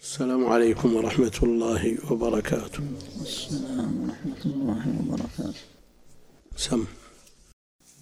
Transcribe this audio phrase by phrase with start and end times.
[0.00, 2.80] السلام عليكم ورحمة الله وبركاته.
[3.20, 5.60] السلام ورحمة الله وبركاته.
[6.56, 6.84] سم.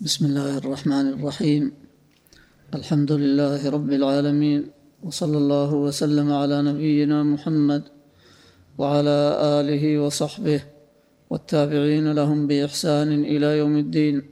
[0.00, 1.72] بسم الله الرحمن الرحيم.
[2.74, 4.71] الحمد لله رب العالمين
[5.03, 7.83] وصلى الله وسلم على نبينا محمد
[8.78, 9.19] وعلى
[9.58, 10.60] آله وصحبه
[11.30, 14.22] والتابعين لهم بإحسان إلى يوم الدين.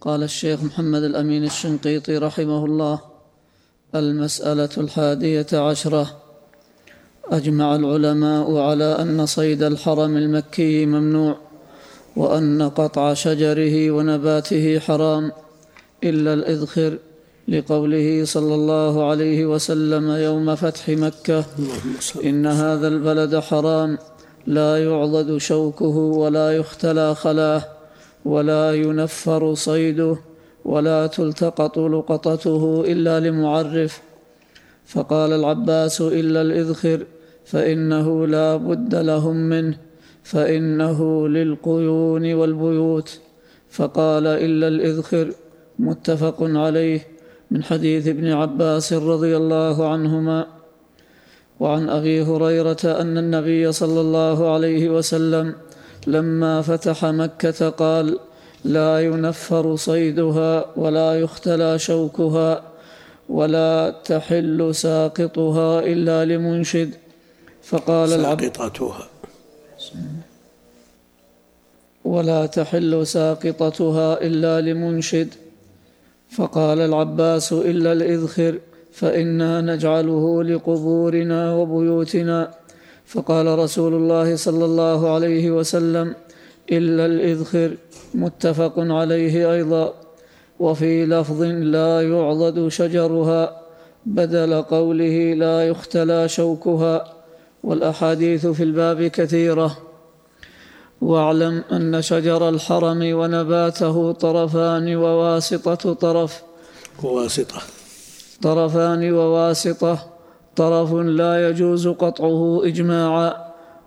[0.00, 3.00] قال الشيخ محمد الأمين الشنقيطي رحمه الله
[3.94, 6.19] المسألة الحادية عشرة.
[7.30, 11.36] أجمع العلماء على أن صيد الحرم المكي ممنوع
[12.16, 15.32] وأن قطع شجره ونباته حرام
[16.04, 16.98] إلا الإذخر
[17.48, 21.44] لقوله صلى الله عليه وسلم يوم فتح مكة
[22.24, 23.98] إن هذا البلد حرام
[24.46, 27.62] لا يعضد شوكه ولا يختلى خلاه
[28.24, 30.16] ولا ينفر صيده
[30.64, 34.00] ولا تلتقط لقطته إلا لمعرف.
[34.86, 37.06] فقال العباس إلا الإذخر
[37.44, 39.78] فإنه لا بد لهم منه
[40.22, 43.20] فإنه للقيون والبيوت.
[43.70, 45.32] فقال إلا الإذخر
[45.78, 47.00] متفق عليه
[47.50, 50.46] من حديث ابن عباس رضي الله عنهما.
[51.60, 55.54] وعن أبي هريرة أن النبي صلى الله عليه وسلم
[56.06, 58.18] لما فتح مكة قال
[58.64, 62.62] لا ينفر صيدها ولا يختلى شوكها
[63.28, 66.90] ولا تحل ساقطها إلا لمنشد
[67.70, 69.06] فقال العبد ساقطتها.
[72.04, 75.28] ولا تحل ساقطتها إلا لمنشد.
[76.30, 78.58] فقال العباس إلا الإذخر
[78.92, 82.50] فإنا نجعله لقبورنا وبيوتنا.
[83.06, 86.14] فقال رسول الله صلى الله عليه وسلم
[86.72, 87.76] إلا الإذخر
[88.14, 89.94] متفق عليه أيضا.
[90.60, 91.42] وفي لفظ
[91.76, 93.62] لا يعضد شجرها
[94.06, 97.19] بدل قوله لا يختلى شوكها.
[97.62, 99.78] والأحاديث في الباب كثيرة.
[101.00, 106.42] واعلم أن شجر الحرم ونباته طرفان وواسطة طرف.
[107.02, 107.62] وواسطة.
[108.42, 109.98] طرفان وواسطة.
[110.56, 113.34] طرف لا يجوز قطعه إجماعا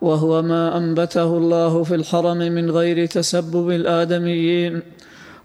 [0.02, 4.82] وهو ما أنبته الله في الحرم من غير تسبب الآدميين.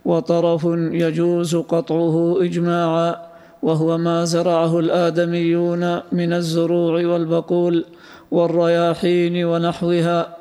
[0.04, 0.64] وطرف
[1.04, 3.16] يجوز قطعه إجماعا
[3.62, 7.84] وهو ما زرعه الآدميون من الزروع والبقول.
[8.30, 10.36] والرياحين ونحوها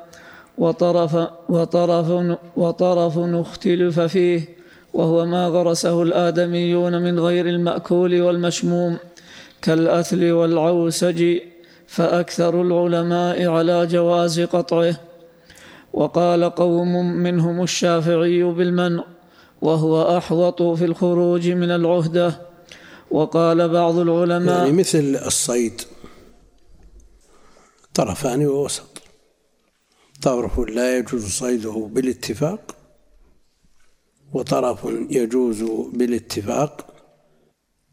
[0.58, 1.16] وطرف
[1.48, 4.40] وطرف وطرف اختلف فيه
[4.94, 8.96] وهو ما غرسه الآدميون من غير المأكول والمشموم
[9.62, 11.38] كالأثل والعوسج
[11.86, 14.96] فأكثر العلماء على جواز قطعه.
[15.92, 19.04] وقال قوم منهم الشافعي بالمنع
[19.62, 22.40] وهو أحوط في الخروج من العهدة.
[23.10, 25.82] وقال بعض العلماء يعني مثل الصيد.
[27.98, 29.02] طرفان ووسط.
[30.22, 32.76] طرف لا يجوز صيده بالاتفاق
[34.32, 36.94] وطرف يجوز بالاتفاق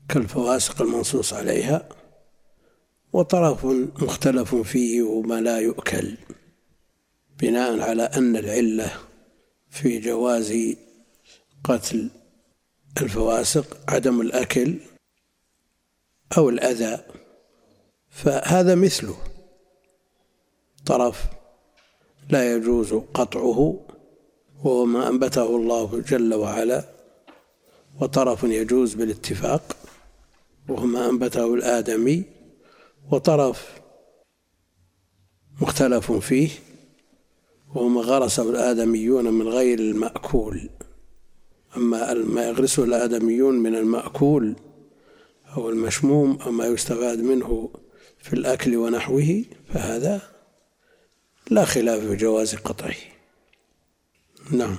[0.10, 1.90] كالفواسق المنصوص عليها
[3.14, 3.66] وطرف
[4.02, 6.18] مختلف فيه وما لا يؤكل.
[7.40, 8.92] بناء على أن العلة
[9.70, 10.76] في جواز
[11.64, 12.10] قتل
[13.02, 14.76] الفواسق عدم الأكل
[16.38, 17.04] أو الأذى
[18.10, 19.34] فهذا مثله.
[20.85, 21.25] طرف
[22.29, 23.79] لا يجوز قطعه
[24.63, 26.84] وهو ما أنبته الله جل وعلا
[28.01, 29.75] وطرف يجوز بالاتفاق
[30.69, 32.24] وهو ما أنبته الآدمي
[33.12, 33.81] وطرف
[35.62, 36.50] مختلف فيه
[37.75, 40.69] وهو ما غرسه الآدميون من غير المأكول.
[41.78, 44.56] أما ما يغرسه الآدميون من المأكول
[45.57, 47.69] أو المشموم أو ما يستفاد منه
[48.19, 49.44] في الأكل ونحوه
[49.74, 50.34] فهذا
[51.51, 52.95] لا خلاف في جواز قطعه
[54.51, 54.78] نعم.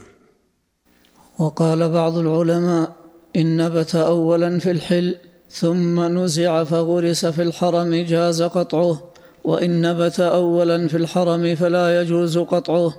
[1.38, 2.92] وقال بعض العلماء
[3.36, 5.16] إن نبت أولا في الحل
[5.50, 9.02] ثم نزع فغرس في الحرم جاز قطعه
[9.44, 12.94] وإن نبت أولا في الحرم فلا يجوز قطعه.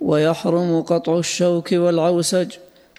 [0.00, 2.52] ويحرم قطع الشوك والعوسج.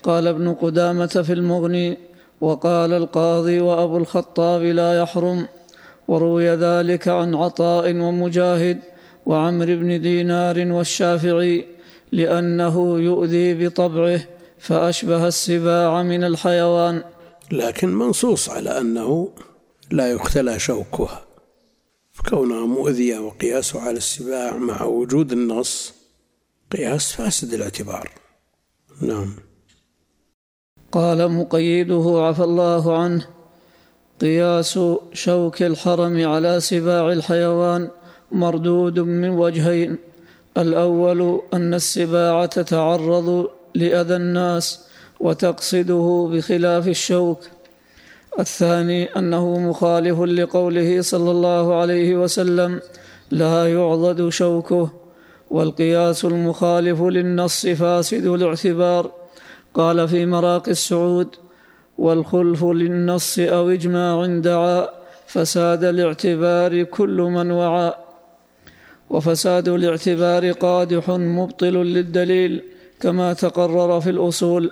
[0.04, 1.98] قال ابن قدامة في المغني
[2.42, 5.48] وقال القاضي وأبو الخطاب لا يحرم.
[6.08, 8.80] وروي ذلك عن عطاء ومجاهد.
[9.28, 11.66] وعمر بن دينار والشافعي
[12.12, 14.20] لأنه يؤذي بطبعه
[14.60, 17.04] فأشبه السباع من الحيوان.
[17.52, 19.30] لكن منصوص على أنه
[19.92, 21.26] لا يختلى شوكها
[22.30, 25.94] كونها مؤذية وقياسه على السباع مع وجود النص
[26.72, 28.10] قياس فاسد الاعتبار.
[29.02, 29.34] نعم.
[30.92, 33.28] قال مقيده عفى الله عنه
[34.22, 34.80] قياس
[35.14, 37.90] شوك الحرم على سباع الحيوان
[38.32, 39.98] مردود من وجهين.
[40.58, 44.88] الأول أن السباع تتعرض لأذى الناس
[45.20, 47.40] وتقصده بخلاف الشوك.
[48.40, 52.80] الثاني أنه مخالف لقوله صلى الله عليه وسلم
[53.32, 54.90] لا يعضد شوكه.
[55.50, 59.12] والقياس المخالف للنص فاسد الاعتبار.
[59.74, 61.36] قال في مراقي السعود
[61.98, 64.88] والخلف للنص أو إجماع دعا
[65.28, 67.94] فساد الاعتبار كل من وعى
[69.10, 72.64] وفساد الاعتبار قادح مبطل للدليل
[73.00, 74.72] كما تقرر في الأصول.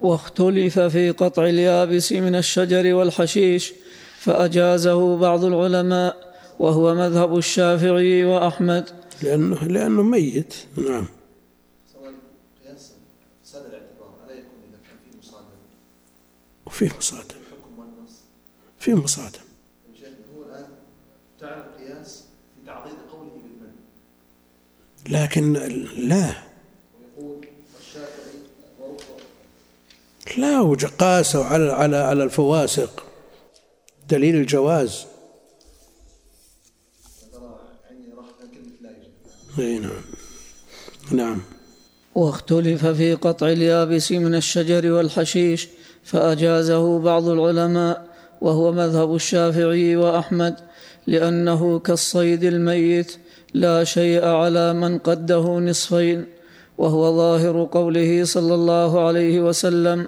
[0.00, 3.72] واختلف في قطع اليابس من الشجر والحشيش
[4.18, 8.90] فأجازه بعض العلماء وهو مذهب الشافعي وأحمد.
[9.22, 10.54] لأنه لأنه ميت.
[10.76, 11.06] نعم.
[16.76, 17.36] وفيه مصادم
[18.78, 19.40] فيه مصادم
[20.36, 20.66] هو الان
[21.40, 22.24] جعل القياس
[22.54, 23.72] في تعضيد قوله بالمن
[25.08, 25.52] لكن
[25.96, 26.32] لا.
[30.38, 33.04] لا وقاسوا على على على الفواسق.
[34.08, 35.06] دليل الجواز.
[39.58, 39.90] إي نعم.
[41.10, 41.42] نعم.
[42.14, 45.68] واختلف في قطع اليابس من الشجر والحشيش
[46.04, 48.06] فأجازه بعض العلماء
[48.40, 50.56] وهو مذهب الشافعي وأحمد
[51.06, 53.16] لأنه كالصيد الميت
[53.56, 56.26] لا شيء على من قده نصفين
[56.78, 60.06] وهو ظاهر قوله صلى الله عليه وسلم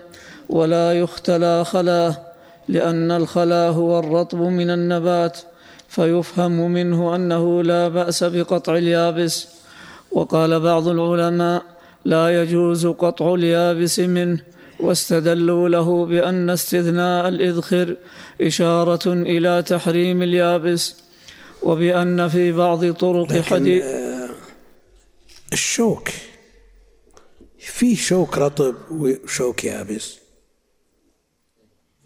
[0.48, 2.16] ولا يختلى خلاه
[2.68, 5.38] لأن الخلا هو الرطب من النبات
[5.88, 9.48] فيفهم منه أنه لا بأس بقطع اليابس
[10.12, 11.62] وقال بعض العلماء
[12.04, 14.38] لا يجوز قطع اليابس منه
[14.80, 17.96] واستدلوا له بأن استثناء الإذخر
[18.40, 21.07] إشارة إلى تحريم اليابس
[21.62, 24.30] وبأن في بعض طرق حديث آه،
[25.52, 26.08] الشوك
[27.58, 30.18] في شوك رطب وشوك يابس.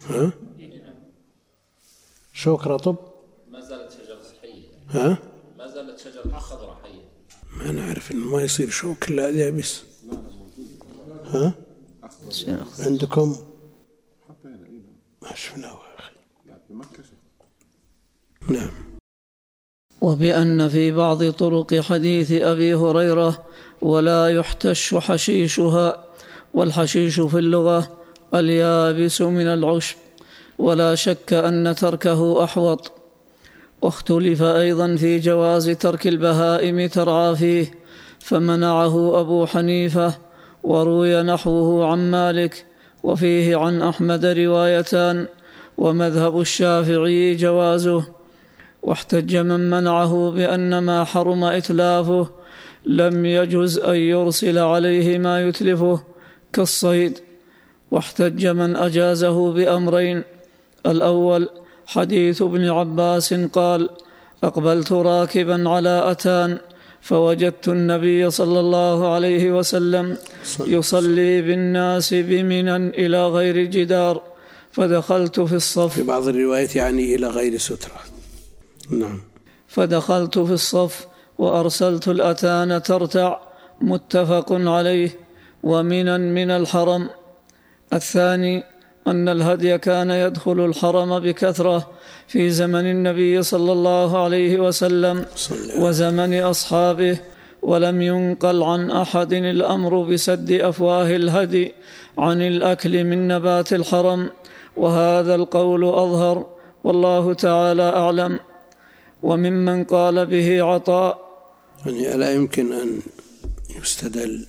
[0.02, 0.32] ها؟
[2.32, 2.96] شوك رطب؟
[3.48, 5.18] ما زالت شجرة حية ها؟
[5.58, 7.08] ما زالت شجرة خضراء حية.
[7.56, 9.82] ما نعرف إنه ما يصير شوك إلا يابس.
[11.24, 11.54] ها؟
[12.78, 13.36] عندكم؟
[15.22, 16.12] ما شفناه يا أخي.
[18.48, 18.91] نعم.
[20.02, 23.44] وبأن في بعض طرق حديث أبي هريرة
[23.82, 26.04] ولا يحتش حشيشها
[26.54, 27.88] والحشيش في اللغة
[28.34, 29.96] اليابس من العشب
[30.58, 32.92] ولا شك أن تركه أحوط.
[33.82, 37.70] واختلف أيضا في جواز ترك البهائم ترعى فيه
[38.18, 40.14] فمنعه أبو حنيفة
[40.62, 42.66] وروي نحوه عن مالك
[43.02, 45.26] وفيه عن أحمد روايتان
[45.78, 48.21] ومذهب الشافعي جوازه.
[48.82, 52.28] واحتج من منعه بأن ما حرم إتلافه
[52.86, 56.02] لم يجز أن يرسل عليه ما يتلفه
[56.52, 57.18] كالصيد.
[57.90, 60.22] واحتج من أجازه بأمرين.
[60.86, 61.48] الأول
[61.86, 63.90] حديث ابن عباس قال
[64.44, 66.58] أقبلت راكبا على أتان
[67.00, 70.16] فوجدت النبي صلى الله عليه وسلم
[70.66, 74.22] يصلي بالناس بمنى إلى غير جدار
[74.72, 75.94] فدخلت في الصف.
[75.94, 78.00] في بعض الروايات يعني إلى غير سترة.
[78.92, 79.20] نعم.
[79.66, 81.06] فدخلت في الصف
[81.38, 83.38] وأرسلت الأتان ترتع
[83.80, 85.10] متفق عليه
[85.62, 87.10] ومنا من الحرم.
[87.92, 88.64] الثاني
[89.06, 91.88] أن الهدي كان يدخل الحرم بكثرة
[92.28, 95.24] في زمن النبي صلى الله عليه وسلم
[95.78, 97.18] وزمن أصحابه
[97.62, 101.72] ولم ينقل عن أحد الأمر بسد أفواه الهدي
[102.18, 104.30] عن الأكل من نبات الحرم.
[104.76, 106.46] وهذا القول أظهر
[106.84, 108.38] والله تعالى أعلم.
[109.22, 111.32] وممن قال به عطاء.
[111.86, 113.00] يعني ألا يمكن أن
[113.80, 114.46] يستدل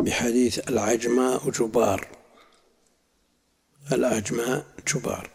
[0.00, 2.08] بحديث العجماء جبار.
[3.92, 5.30] العجماء جبار.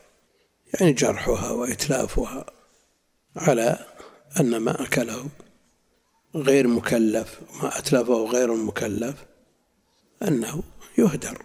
[0.74, 2.46] يعني جرحها وإتلافها
[3.36, 3.86] على
[4.40, 5.28] أن ما أكله
[6.36, 9.16] غير مكلف ما أتلفه غير مكلف
[10.24, 10.64] أنه
[10.98, 11.42] يهدر.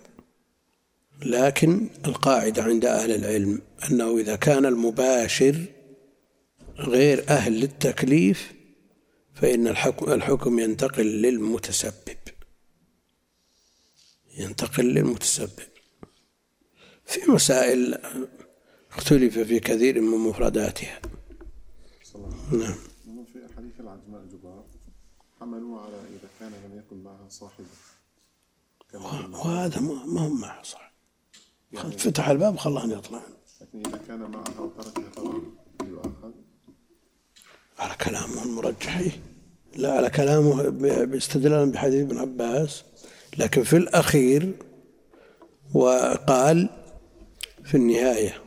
[1.25, 5.65] لكن القاعدة عند أهل العلم أنه إذا كان المباشر
[6.85, 8.53] غير أهل للتكليف
[9.35, 12.19] فإن الحكم, الحكم ينتقل للمتسبب.
[14.39, 15.69] ينتقل للمتسبب.
[17.05, 17.99] في مسائل
[18.91, 21.01] اختلف في كثير من مفرداتها.
[22.53, 22.75] نعم.
[23.07, 24.65] هم في حديث العجماء جبار
[25.41, 27.67] حملوا على إذا كان لم يكن معها صاحبه
[28.93, 29.39] قلنا.
[29.39, 30.93] وهذا ما ما هو معه صح
[31.99, 33.23] فتح الباب خلاهم يطلعون
[33.61, 35.43] لكن إذا كان معها وتركها طبعا
[37.83, 38.99] على كلامه المرجح.
[38.99, 39.21] إيه.
[39.77, 42.85] لا على كلامه ب- باستدلالا بحديث ابن عباس.
[43.39, 44.53] لكن في الأخير
[45.75, 46.69] وقال
[47.65, 48.39] في النهاية.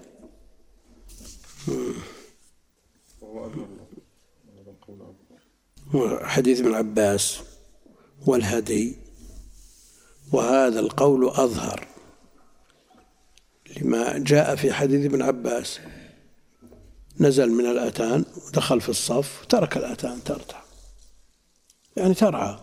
[6.23, 7.39] حديث ابن عباس
[8.27, 8.95] والهدي.
[10.31, 11.87] وهذا القول أظهر
[13.81, 15.79] لما جاء في حديث ابن عباس.
[17.19, 20.61] نزل من الأتان ودخل في الصف وترك الأتان ترتع.
[21.95, 22.59] يعني ترعى.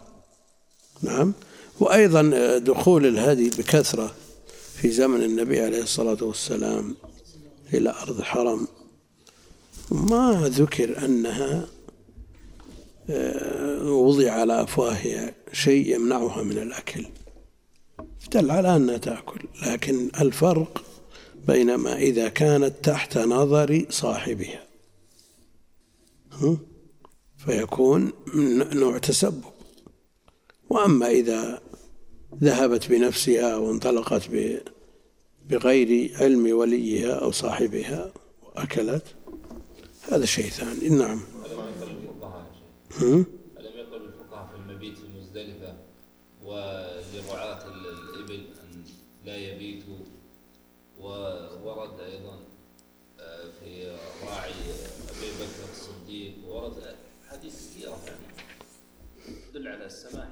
[1.03, 1.33] نعم.
[1.81, 4.15] وأيضا دخول الهدي بكثرة
[4.77, 6.97] في زمن النبي عليه الصلاة والسلام
[7.75, 8.69] إلى أرض الحرم
[9.91, 11.69] ما ذكر أنها
[13.83, 17.07] وضع على أفواهها شيء يمنعها من الأكل.
[18.33, 19.41] دل على أنها تأكل.
[19.67, 20.83] لكن الفرق
[21.47, 24.67] بينما إذا كانت تحت نظر صاحبها؟
[27.37, 28.13] فيكون
[28.75, 29.43] نوع تسبب.
[30.71, 31.63] وأما إذا
[32.43, 34.31] ذهبت بنفسها وانطلقت
[35.49, 39.05] بغير علم وليها أو صاحبها وأكلت
[40.13, 40.89] هذا شيء ثاني.
[40.89, 41.21] نعم.
[43.03, 43.27] ألم
[43.59, 45.75] يقل الفقهاء في المبيت في مزدلفة
[46.45, 48.85] ولرعاة ال- الإبل أن
[49.25, 49.92] لا يبيتوا
[51.03, 52.39] وورد أيضا
[53.21, 54.51] آه، في راعي
[55.09, 56.97] أبي بكر الصديق ورد
[57.29, 60.29] حديث كثيرة يعني تدل على السماح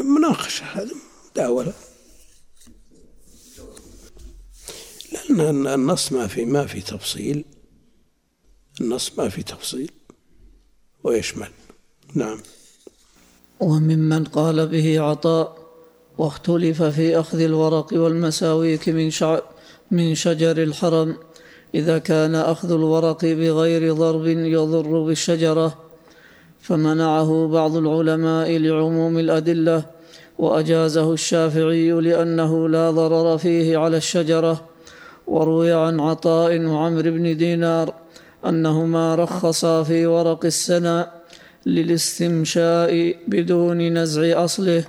[0.03, 0.95] مناقشة هذا
[1.31, 1.73] مداولة
[5.31, 7.45] لأن النص ما في ما في تفصيل.
[8.81, 9.91] النص ما في تفصيل.
[11.05, 11.51] ويشمل.
[12.15, 12.41] نعم.
[13.61, 15.62] وممن قال به عطاء.
[16.19, 19.39] واختلف في أخذ الورق والمساويك من شع
[19.91, 21.17] من شجر الحرم.
[21.75, 25.79] إذا كان أخذ الورق بغير ضرب يضر بالشجرة
[26.61, 29.85] فمنعه بعض العلماء لعموم الأدلة
[30.39, 34.65] وأجازه الشافعي لأنه لا ضرر فيه على الشجرة.
[35.27, 37.95] وروي عن عطاء وعمر بن دينار
[38.47, 41.07] أنهما رخصا في ورق السنة
[41.67, 44.85] للاستمشاء بدون نزع أصله.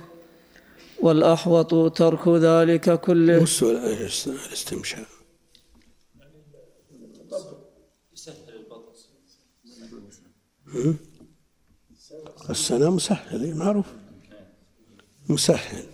[1.02, 3.38] والأحوط ترك ذلك كله.
[3.38, 3.70] هو
[4.26, 5.06] الاستمشاء؟
[12.50, 13.86] السنة مسهل إيه، معروف.
[15.28, 15.84] مسهل.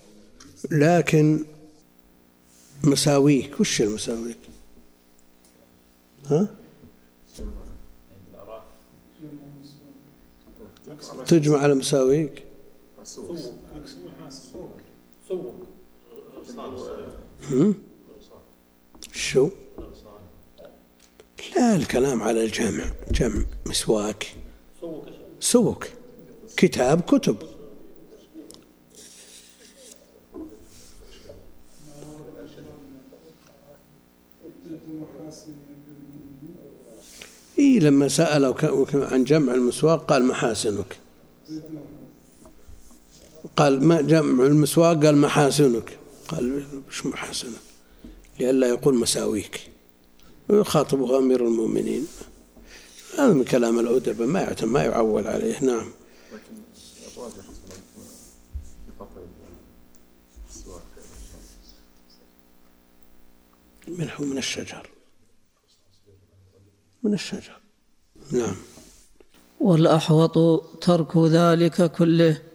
[0.70, 1.44] لكن
[2.84, 4.38] مساويك وش المساويك؟
[6.26, 6.48] ها؟
[11.26, 12.44] تجمع على مساويك؟
[19.12, 19.48] شو؟
[21.56, 24.34] لا الكلام على الجمع جمع مسواك.
[25.40, 25.84] سوق
[26.56, 27.36] كتاب كتب.
[37.58, 38.54] إيه لما سأله
[38.94, 40.96] عن جمع المسواق قال محاسنك.
[43.56, 47.70] قال ما جمع المسواق قال محاسنك قال مش محاسنك
[48.40, 49.70] لئلا يقول مساويك.
[50.48, 52.06] ويخاطبه أمير المؤمنين.
[53.18, 55.64] هذا من كلام الأدباء ما ما يعول عليه.
[55.64, 55.92] نعم.
[63.88, 64.90] منه من الشجر.
[67.02, 67.60] من الشجر.
[68.32, 68.56] نعم.
[69.60, 72.49] والأحوط ترك ذلك كله.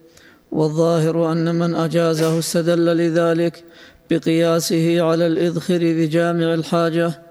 [0.52, 3.64] والظاهر أن من أجازه استدل لذلك
[4.10, 7.22] بقياسه على الإذخر بجامع الحاجة.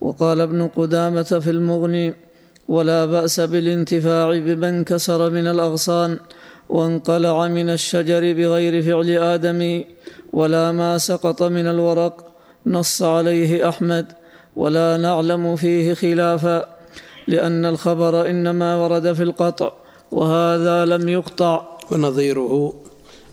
[0.00, 2.14] وقال ابن قدامة في المغني
[2.68, 6.18] ولا بأس بالانتفاع بما انكسر من الأغصان
[6.68, 9.84] وانقلع من الشجر بغير فعل آدم
[10.32, 12.26] ولا ما سقط من الورق
[12.66, 14.06] نص عليه أحمد
[14.56, 16.76] ولا نعلم فيه خلافا
[17.26, 19.72] لأن الخبر إنما ورد في القطع
[20.10, 21.71] وهذا لم يقطع.
[21.90, 22.82] ونظيره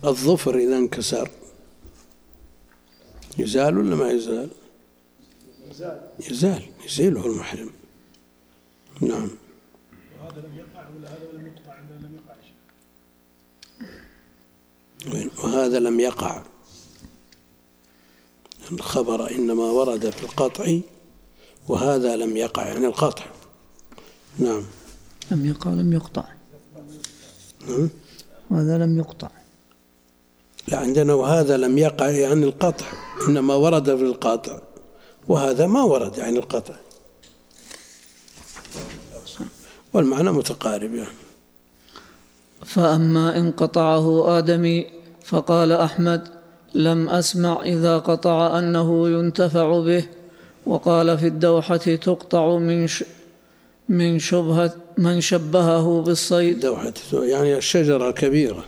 [0.04, 1.30] الظفر إذا انكسر.
[3.38, 4.50] يزال ولا ما يزال؟
[6.30, 6.62] يزال.
[6.86, 7.70] يزيله المحرم.
[9.00, 9.30] نعم.
[10.20, 10.88] وهذا لم يقع.
[10.88, 12.18] ولا هذا لم يقطع لم
[15.06, 16.42] يقع؟ وهذا لم يقع
[18.72, 20.78] الخبر إنما ورد في القطع
[21.68, 23.24] وهذا لم يقع يعني القطع.
[24.38, 24.64] نعم.
[25.30, 26.24] لم يقع لم يقطع.
[27.68, 27.90] نعم.
[28.50, 29.28] وهذا لم يقطع.
[30.68, 32.86] لا عندنا وهذا لم يقع يعني القطع
[33.28, 34.58] إنما ورد في القطع
[35.28, 36.74] وهذا ما ورد يعني القطع.
[39.92, 41.16] والمعنى متقارب يعني.
[42.64, 44.86] فأما إن قطعه آدمي
[45.24, 46.28] فقال أحمد
[46.74, 50.04] لم أسمع إذا قطع أنه ينتفع به
[50.66, 53.04] وقال في الدوحة تقطع من ش
[53.88, 56.60] من شبهة من شبهه بالصيد.
[56.60, 58.64] دوحة يعني الشجرة الكبيرة.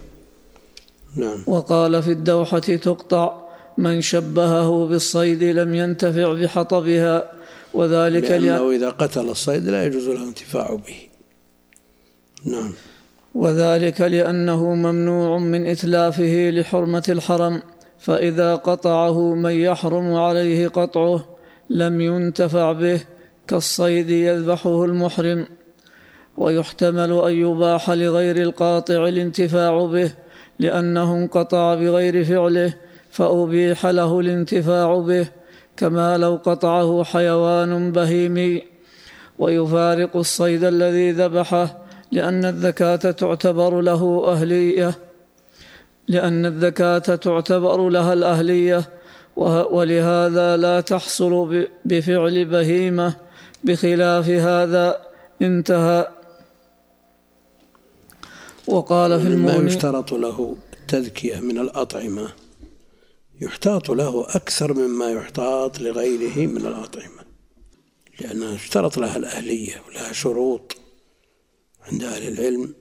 [1.17, 1.45] نعم.
[1.47, 3.43] وقال في الدوحة تقطع.
[3.79, 7.33] من شبهه بالصيد لم ينتفع بحطبها.
[7.75, 10.97] وذلك لأن لأنه إذا قتل الصيد لا يجوز له الانتفاع به.
[12.45, 12.73] نعم.
[13.35, 17.62] وذلك لأنه ممنوع من إتلافه لحرمة الحرم.
[17.99, 21.25] فإذا قطعه من يحرم عليه قطعه
[21.71, 23.01] لم ينتفع به
[23.49, 25.47] كالصيد يذبحه المحرم.
[26.37, 30.12] ويحتمل أن يباح لغير القاطع الانتفاع به
[30.59, 32.75] لأنه انقطع بغير فعله
[33.11, 35.27] فأبيح له الانتفاع به
[35.77, 38.62] كما لو قطعه حيوان بهيمي.
[39.39, 41.78] ويفارق الصيد الذي ذبحه
[42.13, 44.95] لأن الذكاة تعتبر له أهلية.
[46.09, 48.85] لأن الذكاة تعتبر لها الأهلية
[49.71, 53.15] ولهذا لا تحصل بفعل بهيمة
[53.65, 54.97] بخلاف هذا
[55.43, 56.22] انتهى.
[58.67, 62.33] وقال في ما المغني يشترط له التذكية من الأطعمة.
[63.41, 67.23] يحتاط له أكثر مما يحتاط لغيره من الأطعمة.
[68.21, 70.77] لأنها اشترط لها الأهلية ولها شروط
[71.83, 72.75] عند أهل العلم.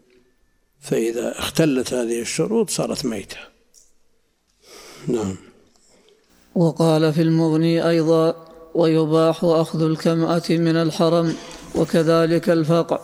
[0.79, 3.37] فإذا اختلت هذه الشروط صارت ميتة.
[5.07, 5.35] نعم.
[6.55, 11.35] وقال في المغني أيضا ويباح أخذ الكمأة من الحرم
[11.75, 12.99] وكذلك الفقع.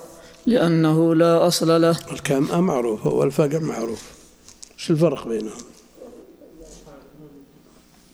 [0.48, 1.98] لأنه لا أصل له.
[2.12, 4.04] الكمأة معروفة والفقع معروف
[4.74, 5.62] إيش الفرق بينهم؟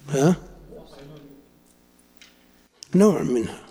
[0.10, 0.36] ها؟
[2.96, 3.64] نوع منها.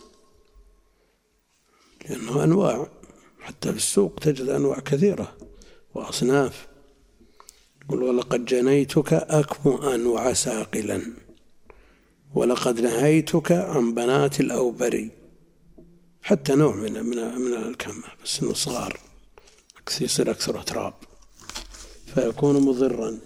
[2.09, 2.87] لأنه أنواع.
[3.40, 5.37] حتى في السوق تجد أنواع كثيرة
[5.94, 6.66] وأصناف.
[7.85, 11.03] يقول ولقد جنيتك أكمؤا وعساقلا
[12.35, 15.22] ولقد نهيتك عن بنات الأوبري.
[16.23, 19.01] حتى نوع من من من الكمة بس إنه صغار.
[20.01, 20.95] يصير أكثر تراب.
[22.15, 23.19] فيكون مضرا?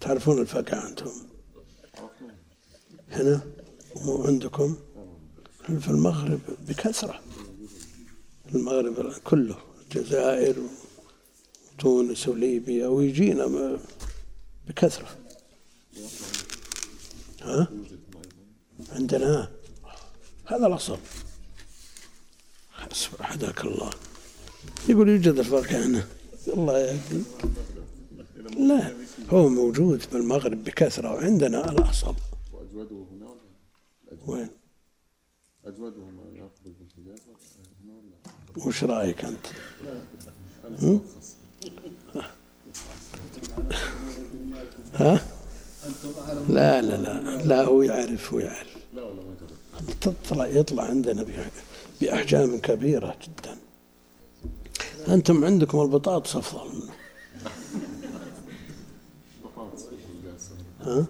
[0.00, 1.10] تعرفون الفقع أنتم
[3.10, 3.42] هنا
[4.06, 4.76] وعندكم
[5.66, 7.20] في المغرب بكثرة.
[8.54, 10.56] المغرب كله الجزائر
[11.74, 13.78] وتونس وليبيا ويجينا
[14.68, 15.16] بكثرة.
[17.42, 17.68] ها؟
[18.92, 19.50] عندنا.
[20.46, 20.98] هذا الأصل.
[23.20, 23.90] حداك الله.
[24.88, 26.06] يقول يوجد الفرق هنا.
[26.48, 27.22] الله يهدي.
[28.58, 28.94] لا
[29.30, 32.14] هو موجود بالمغرب بكثرة وعندنا الأصل.
[32.52, 33.34] وأجوده هنا
[34.26, 34.50] وين؟
[35.64, 35.96] أجوده
[36.34, 36.70] يأخذ
[38.56, 39.46] ولا وش رأيك أنت؟
[44.94, 45.26] ها؟
[46.48, 49.50] لا لا لا لا هو يعرف هو يعرف لا ولا ما جرب
[50.00, 53.56] تطلع يطلع عندنا بأح- بأحجام كبيرة جدا.
[55.14, 56.92] أنتم عندكم البطاطس أفضل منه.
[60.80, 61.06] ها؟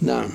[0.00, 0.30] نعم.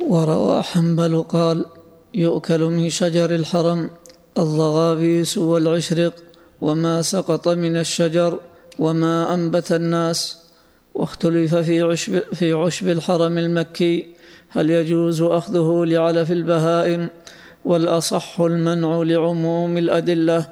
[0.00, 1.66] وروى حنبل قال
[2.14, 3.90] يؤكل من شجر الحرم
[4.38, 6.14] الضغابيس والعشرق
[6.60, 8.40] وما سقط من الشجر
[8.78, 10.38] وما أنبت الناس.
[10.94, 14.13] واختلف في عشب, في عشب الحرم المكي
[14.54, 17.08] هل يجوز أخذه لعلف البهائم؟
[17.64, 20.46] والأصح المنع لعموم الأدلة.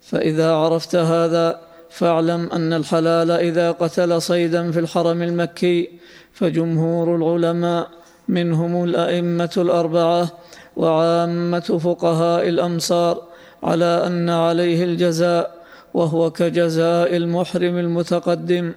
[0.00, 1.60] فإذا عرفت هذا
[1.90, 5.90] فاعلم أن الحلال إذا قتل صيدا في الحرم المكي
[6.32, 7.88] فجمهور العلماء
[8.28, 10.28] منهم الأئمة الأربعة
[10.76, 13.22] وعامة فقهاء الأمصار
[13.62, 15.54] على أن عليه الجزاء
[15.94, 18.72] وهو كجزاء المحرم المتقدم.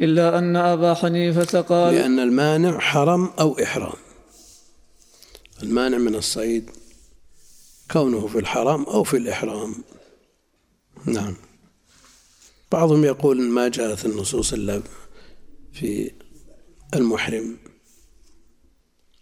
[0.00, 3.96] إلا أن أبا حنيفة قال لأن المانع حرم أو إحرام.
[5.62, 6.70] المانع من الصيد
[7.90, 9.74] كونه في الحرام أو في الإحرام.
[11.06, 11.34] نعم.
[12.72, 14.82] بعضهم يقول ما جاءت النصوص إلا
[15.72, 16.10] في
[16.94, 17.56] المحرم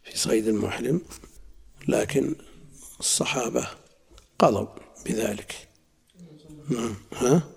[0.05, 1.01] في صيد المحرم
[1.89, 2.35] لكن
[3.01, 3.69] الصحابة
[4.39, 4.67] قضوا
[5.07, 5.69] بذلك.
[6.69, 6.95] نعم.
[7.12, 7.56] ها؟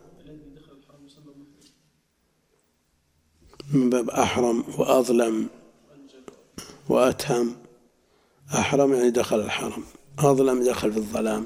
[3.74, 5.48] من باب أحرم وأظلم
[6.90, 7.56] وأتهم.
[8.54, 9.84] أحرم يعني دخل الحرم
[10.20, 11.46] أظلم دخل في الظلام.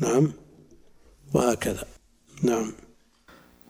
[0.00, 0.32] نعم؟
[1.34, 1.84] وهكذا.
[2.42, 2.72] نعم.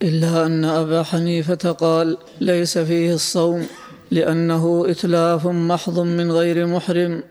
[0.02, 3.66] إلا أن أبا حنيفة قال ليس فيه الصوم
[4.10, 7.22] لأنه إتلاف محض من غير محرم.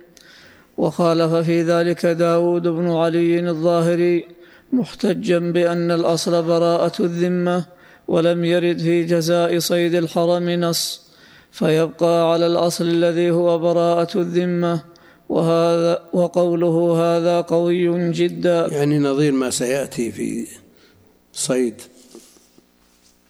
[0.78, 4.28] وخالف في ذلك داود بن علي الظاهري
[4.74, 7.77] محتجا بأن الأصل براءة الذمة.
[8.08, 11.08] ولم يرد في جزاء صيد الحرم نص
[11.52, 14.84] فيبقى على الأصل الذي هو براءة الذمة
[15.30, 18.67] وهذا وقوله هذا قوي جدا.
[18.72, 20.48] يعني نظير ما سيأتي في
[21.34, 21.82] صيد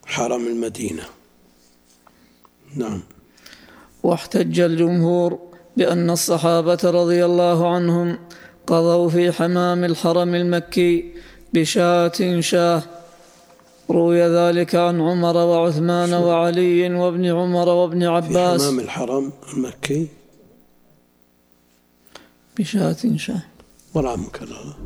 [0.05, 1.03] حرم المدينة.
[2.75, 3.01] نعم.
[4.03, 5.39] واحتج الجمهور
[5.77, 8.19] بأن الصحابة رضي الله عنهم
[8.67, 11.13] قضوا في حمام الحرم المكي
[11.53, 12.83] بشاة شاه
[13.89, 18.61] روي ذلك عن عمر وعثمان وعلي وابن عمر وابن في عباس.
[18.61, 20.07] حمام الحرم المكي؟
[22.57, 23.41] بشاة شاه
[23.93, 24.77] ولا مكررة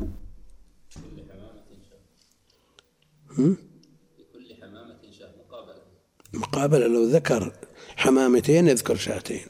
[3.38, 3.56] هم؟
[4.18, 5.82] لكل حمامة شاه مقابلة.
[6.32, 7.52] مقابلة لو ذكر
[7.96, 9.46] حمامتين يذكر شاتين.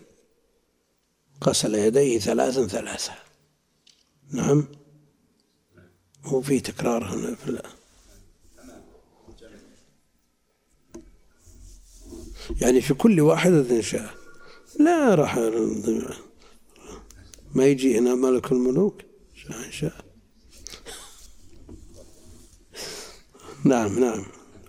[1.45, 3.13] غسل يديه ثلاثا ثلاثة.
[4.31, 4.65] نعم؟
[6.33, 7.63] وفي تكرار هنا في ال-
[12.61, 14.11] يعني في كل واحدة شاة
[14.81, 15.39] لا راح
[17.55, 19.03] ما يجي هنا ملك الملوك.
[19.35, 19.93] شاء شاء.
[23.65, 24.25] نعم نعم.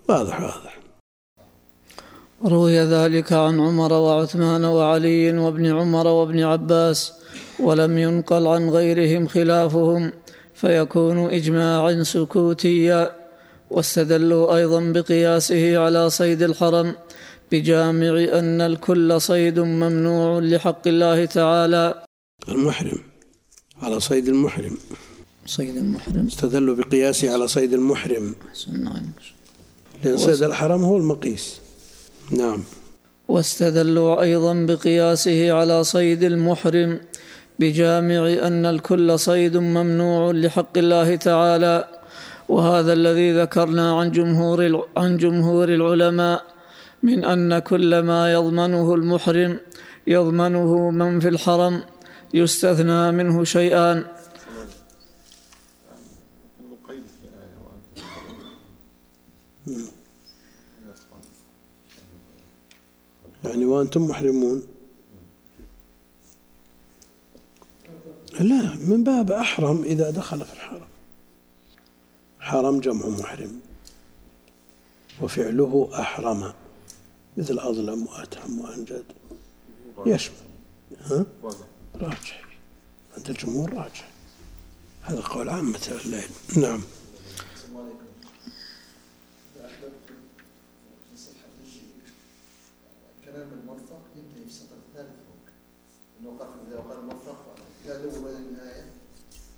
[0.09, 0.79] واضح واضح.
[2.45, 7.13] روي ذلك عن عمر وعثمان وعلي وابن عمر وابن عباس
[7.59, 10.13] ولم ينقل عن غيرهم خلافهم
[10.53, 13.23] فيكون اجماعا سكوتيا.
[13.69, 16.95] واستدلوا أيضا بقياسه على صيد الحرم
[17.51, 22.03] بجامع أن الكل صيد ممنوع لحق الله تعالى.
[22.49, 22.99] المحرم
[23.81, 24.77] على صيد المحرم.
[25.45, 26.27] صيد المحرم.
[26.27, 28.35] استدلوا بقياسه على صيد المحرم.
[30.03, 31.59] لأن صيد الحرم هو المقيس
[32.31, 32.63] نعم.
[33.27, 36.99] واستدلوا أيضا بقياسه على صيد المحرم.
[37.59, 41.87] بجامع أن الكل صيد ممنوع لحق الله تعالى.
[42.49, 46.52] وهذا الذي ذكرنا عن جمهور عن جمهور العلماء.
[47.03, 49.59] من أن كل ما يضمنه المحرم
[50.07, 51.83] يضمنه من في الحرم
[52.33, 54.05] يستثنى منه شيئان
[63.43, 64.63] يعني وأنتم محرمون؟
[68.39, 70.87] لا من باب أحرم إذا دخل في الحرم.
[72.39, 73.59] حرم جمع محرم
[75.21, 76.62] وفعله أحرم.
[77.37, 79.05] مثل أظلم وأتهم وأنجد.
[80.05, 80.35] يشمل
[80.99, 81.25] ها؟
[81.95, 82.57] راجح
[83.17, 84.09] عند الجمهور راجح
[85.01, 86.81] هذا قول عامة العلم نعم.
[93.25, 95.45] كلام الموفق ينتهي في السطر الثالث فوق.
[96.19, 96.49] إنه قال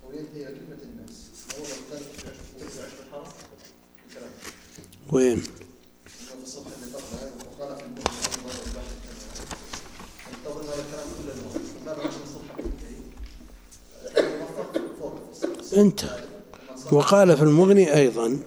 [0.08, 1.26] وينتهي إلى كلمة الناس.
[1.60, 3.04] الثالث في عشر
[5.12, 8.92] وين إنه في الصفحة اللي قبلها وقال في المسلم الله البحث
[10.34, 13.00] انتظر هذا الكلام كل الوقت ماذا عشان الصفحة تنتهي
[14.14, 16.20] كلام الموفق فوق في السطر انتهى.
[16.92, 18.38] وقال في المغني أيضا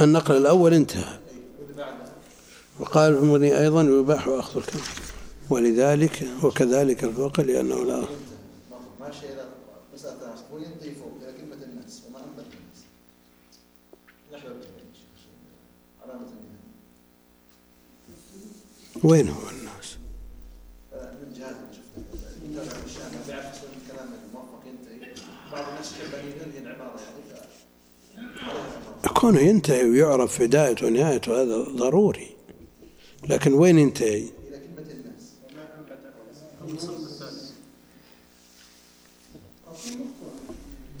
[0.00, 1.18] النقل الأول انتهى.
[2.80, 4.84] وقال في المغني أيضا يباح أخذ الكلام
[5.50, 8.04] ولذلك وكذلك الفوق لأنه لا
[9.00, 9.44] ماشي إلى
[9.94, 12.78] مسألة العصر وينتهي فوق إلى كلمة الناس وما أنبت الناس
[14.32, 14.46] نحن
[16.02, 16.70] علامة النهاية
[19.04, 19.96] وين هو الناس
[20.94, 22.02] آه، من جهات اللي شفنا
[22.44, 25.12] من جهات الأشياء ما بيعرف شو الكلام الموفق ينتهي
[25.52, 28.28] بعض الناس يحب أن ينهي العبارة يعني
[29.02, 32.30] ف كونه ينتهي ويعرف بدايته ونهايته هذا ضروري.
[33.28, 34.24] لكن وين ينتهي؟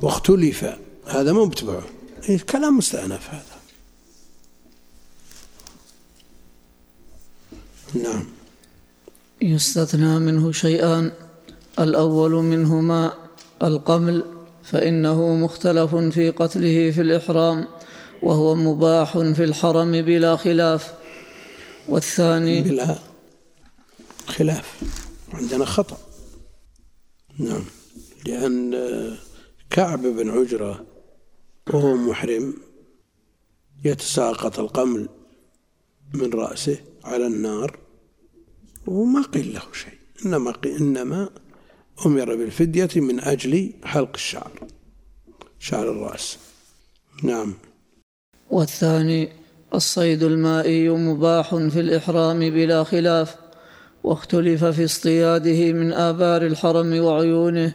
[0.02, 0.64] واختلف.
[1.06, 1.82] هذا مو بتبعه.
[2.28, 3.60] إيه، كلام مستأنف هذا.
[7.94, 8.24] نعم.
[9.42, 11.12] يستثنى منه شيئان.
[11.78, 13.12] الأول منهما
[13.62, 14.24] القمل
[14.64, 17.66] فإنه مختلف في قتله في الإحرام.
[18.22, 20.94] وهو مباح في الحرم بلا خلاف.
[21.88, 22.98] والثاني بلا
[24.26, 24.80] خلاف.
[25.32, 25.98] عندنا خطأ.
[27.38, 27.64] نعم.
[28.26, 28.74] لأن
[29.70, 30.86] كعب بن عجرة
[31.70, 32.54] وهو محرم
[33.84, 35.08] يتساقط القمل
[36.14, 37.78] من رأسه على النار
[38.86, 39.98] وما قيل له شيء.
[40.26, 41.30] إنما إنما
[42.06, 44.66] أمر بالفدية من أجل حلق الشعر
[45.58, 46.38] شعر الرأس.
[47.22, 47.54] نعم.
[48.50, 49.28] والثاني
[49.74, 53.36] الصيد المائي مباح في الإحرام بلا خلاف
[54.04, 57.74] واختلف في اصطياده من آبار الحرم وعيونه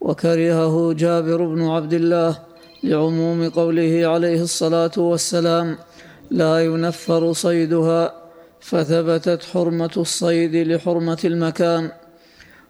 [0.00, 2.38] وكرهه جابر بن عبد الله
[2.84, 5.78] لعموم قوله عليه الصلاة والسلام
[6.30, 8.14] لا ينفر صيدها
[8.60, 11.90] فثبتت حرمة الصيد لحرمة المكان.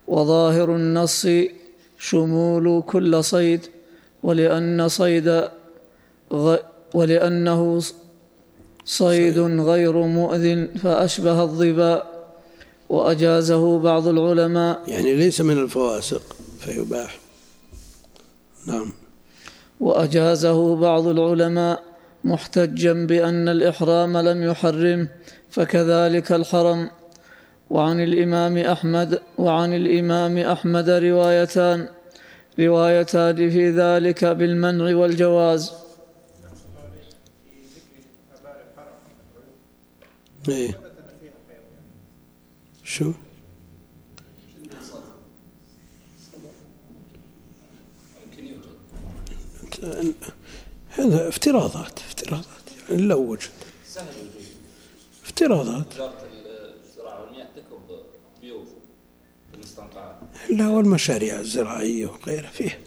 [0.08, 1.26] وظاهر النص
[1.98, 3.66] شمول كل صيد
[4.22, 5.42] ولأن صيد
[6.32, 6.56] غ...
[6.96, 7.82] ولأنه
[8.84, 12.00] صيد غير مؤذن فأشبه الظباء
[12.88, 14.82] وأجازه بعض العلماء.
[14.88, 16.22] يعني ليس من الفواسق
[16.60, 17.18] فيباح.
[18.66, 18.92] نعم.
[19.80, 21.82] وأجازه بعض العلماء
[22.24, 25.08] محتجا بأن الإحرام لم يحرم
[25.50, 26.90] فكذلك الحرم.
[27.70, 31.88] وعن الإمام أحمد وعن الإمام أحمد روايتان
[32.60, 35.85] روايتان في ذلك بالمنع والجواز.
[40.48, 40.80] إيه.
[42.84, 43.12] شو؟
[50.88, 52.46] هذا افتراضات افتراضات.
[52.90, 53.50] يعني لو وجد
[55.24, 55.86] افتراضات.
[60.50, 62.78] لا والمشاريع الزراعية وغيرها فيها.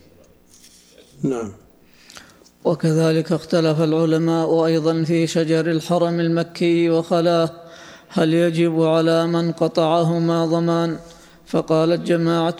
[1.24, 1.54] نعم.
[2.64, 7.52] وكذلك اختلف العلماء أيضا في شجر الحرم المكي وخلاه
[8.10, 11.00] هل يجب على من قطعهما ضمان؟
[11.46, 12.56] فقالت جماعة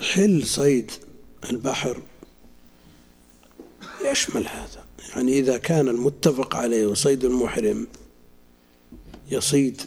[0.00, 0.90] حل صيد
[1.50, 2.02] البحر.
[4.10, 7.86] يشمل هذا؟ يعني إذا كان المتفق عليه وصيد المحرم
[9.30, 9.82] يصيد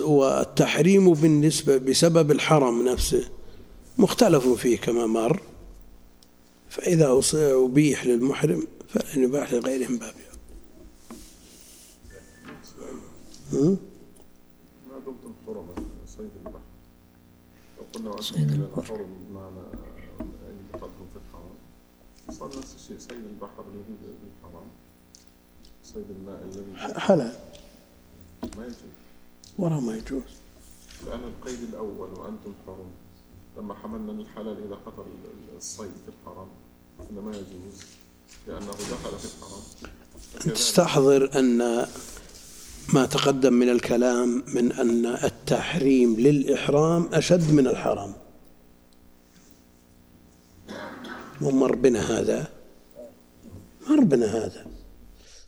[0.00, 3.24] والتحريم بالنسبة بسبب الحرم نفسه.
[3.98, 5.40] مختلف فيه كما مر
[6.70, 10.14] فإذا أص- أبيح للمحرم فلن يباح لغيره من باب.
[13.52, 15.74] ما دمتم حرمة
[16.06, 16.60] صيد البحر
[17.78, 18.80] لو قلنا صيد البحر.
[18.82, 19.66] الحرم بمعنى
[20.20, 21.54] أي دخلتم في الحرم
[22.38, 24.66] صار نفس الشيء صيد البحر الذي بالحرم
[25.84, 27.32] صيد الماء الذي حلال
[28.56, 28.76] ما يجوز
[29.58, 30.22] ولا ما يجوز
[31.06, 32.90] لأن القيد الأول وأنتم حرم
[33.56, 35.06] لما حملنا الحلال إذا حضر
[35.56, 36.48] الصيد في الحرم
[37.10, 37.82] إنما يجوز
[38.48, 39.28] لأنه دخل في
[40.34, 41.86] فكذلك تستحضر أن
[42.94, 48.12] ما تقدم من الكلام من أن التحريم للإحرام أشد من الحرام.
[51.42, 52.46] ومر بنا هذا؟
[53.90, 54.66] مر بنا هذا.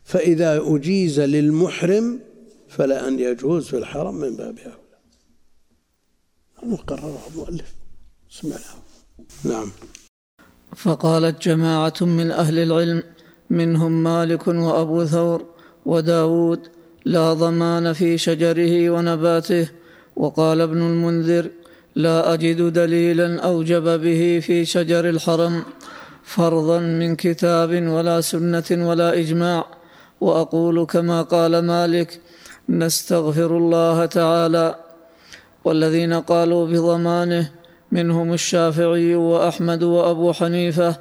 [0.03, 2.19] فإذا أجيز للمحرم
[2.69, 4.75] فلا أن يجوز في الحرم من باب أولى.
[6.63, 7.73] هذا قرره المؤلف.
[8.41, 8.77] سمعناه
[9.43, 9.71] نعم.
[10.75, 13.03] فقالت جماعة من أهل العلم
[13.49, 15.45] منهم مالك وأبو ثور
[15.85, 16.59] وداود
[17.05, 19.67] لا ضمان في شجره ونباته
[20.15, 21.49] وقال ابن المنذر
[21.95, 25.63] لا أجد دليلا أوجب به في شجر الحرم
[26.23, 29.65] فرضا من كتاب ولا سنة ولا إجماع
[30.21, 32.21] وأقول كما قال مالك
[32.69, 34.75] نستغفر الله تعالى
[35.65, 37.51] والذين قالوا بضمانه
[37.95, 40.95] منهم الشافعي وأحمد وأبو حنيفة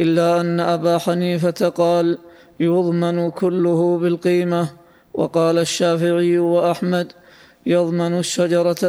[0.00, 2.18] إلا أن أبا حنيفة قال
[2.60, 4.68] يضمن كله بالقيمة
[5.14, 7.12] وقال الشافعي وأحمد
[7.66, 8.82] يضمن الشجرة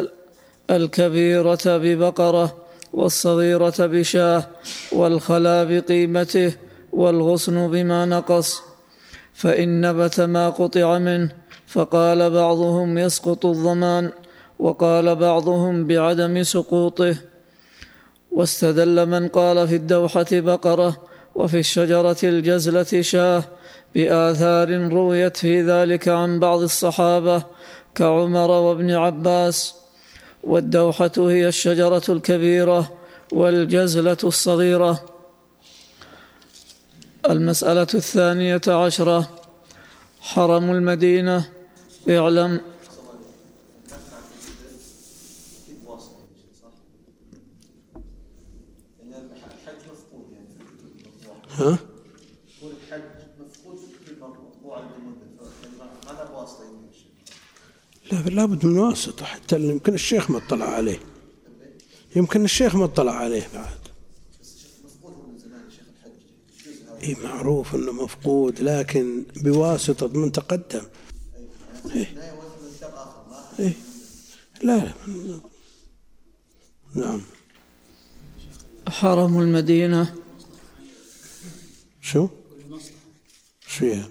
[0.69, 2.47] الكبيرة ببقرة
[2.93, 4.47] والصغيرة بشاه
[4.91, 6.51] والخلا بقيمته
[6.93, 8.62] والغصن بما نقص
[9.33, 11.29] فإن نبت ما قطع منه
[11.67, 14.12] فقال بعضهم يسقط الضمان
[14.59, 17.28] وقال بعضهم بعدم سقوطه.
[18.31, 20.97] واستدل من قال في الدوحة بقرة
[21.35, 23.43] وفي الشجرة الجزلة شاه
[23.95, 27.43] بآثار رويت في ذلك عن بعض الصحابة
[27.95, 29.75] كعمر وابن عباس.
[30.43, 32.91] والدوحة هي الشجرة الكبيرة
[33.33, 35.05] والجزلة الصغيرة.
[37.29, 39.29] المسألة الثانية عشرة.
[40.21, 41.49] حرم المدينة
[42.09, 42.61] اعلم
[45.63, 46.73] أكيد واصل يعني شيء صح؟
[49.09, 51.35] يعني الحج مفقود يعني في المطبوع ها يقول الحج مفقود في المطبوع عند المدة يعني
[51.35, 51.38] ما له واسطة يعني
[56.91, 57.12] الشيء
[58.12, 60.99] لا لابد من واسطة حتى يمكن الشيخ ما اطلع عليه.
[62.15, 63.79] يمكن الشيخ ما اطلع عليه بعد.
[67.03, 70.83] إي معروف إنه مفقود لكن بواسطة من تقدم.
[71.85, 72.05] ما
[73.59, 73.73] إيه؟
[74.63, 74.93] لا لا.
[76.95, 77.21] نعم.
[78.88, 80.15] حرم المدينة.
[82.01, 82.27] شو؟
[83.67, 84.03] شو هي؟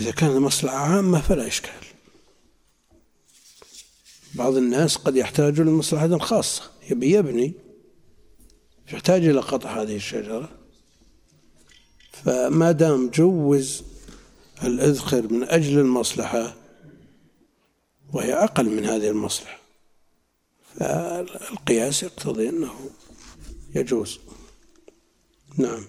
[0.00, 1.90] إذا كان مصلحة عامة فلا إشكال
[4.34, 7.52] بعض الناس قد يحتاج للمصلحة الخاصة يبي يبني
[8.92, 10.48] يحتاج إلى قطع هذه الشجرة
[12.12, 13.82] فما دام جوز
[14.64, 16.56] الإذخر من أجل المصلحة
[18.12, 19.59] وهي أقل من هذه المصلحة
[20.80, 22.70] فالقياس يقتضي أنه
[23.74, 24.18] يجوز.
[25.58, 25.84] نعم.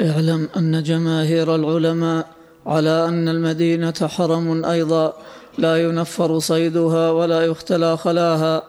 [0.00, 2.28] اعلم أن جماهير العلماء
[2.66, 5.12] على أن المدينة حرم أيضا
[5.58, 8.62] لا ينفر صيدها ولا يختلى خلاها.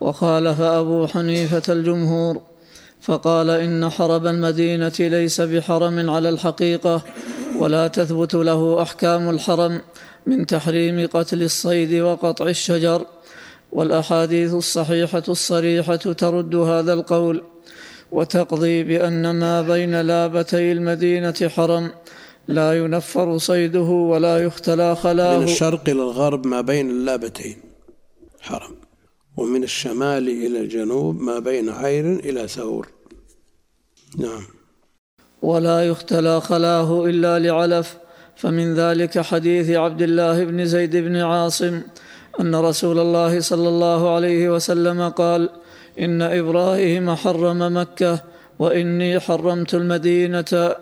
[0.00, 2.40] وخالف أبو حنيفة الجمهور
[3.00, 7.02] فقال إن حرم المدينة ليس بحرم على الحقيقة
[7.58, 9.80] ولا تثبت له أحكام الحرم
[10.26, 13.06] من تحريم قتل الصيد وقطع الشجر.
[13.72, 17.42] والأحاديث الصحيحة الصريحة ترد هذا القول
[18.12, 21.90] وتقضي بأن ما بين لابتي المدينة حرم
[22.48, 27.56] لا ينفر صيده ولا يختلى من خلاه الشرق إلى الغرب ما بين اللابتين
[28.40, 28.74] حرم
[29.36, 32.88] ومن الشمال إلى الجنوب ما بين عير إلى ثور.
[34.18, 34.42] نعم.
[35.42, 37.96] ولا يختلى خلاه إلا لعلف.
[38.36, 41.82] فمن ذلك حديث عبد الله بن زيد بن عاصم
[42.40, 45.48] أن رسول الله صلى الله عليه وسلم قال
[46.00, 48.22] إن إبراهيم حرم مكة
[48.58, 50.74] وإني حرمت المدينة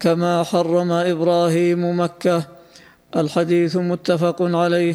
[0.00, 2.42] كما حرم إبراهيم مكة.
[3.16, 4.94] الحديث متفق عليه.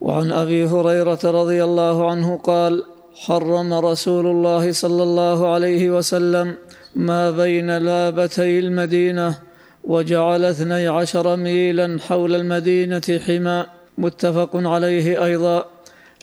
[0.00, 6.54] وعن أبي هريرة رضي الله عنه قال حرم رسول الله صلى الله عليه وسلم
[6.96, 9.38] ما بين لابتي المدينة
[9.84, 15.58] وجعل اثني عشر ميلا حول المدينة حمى متفق عليه أيضا.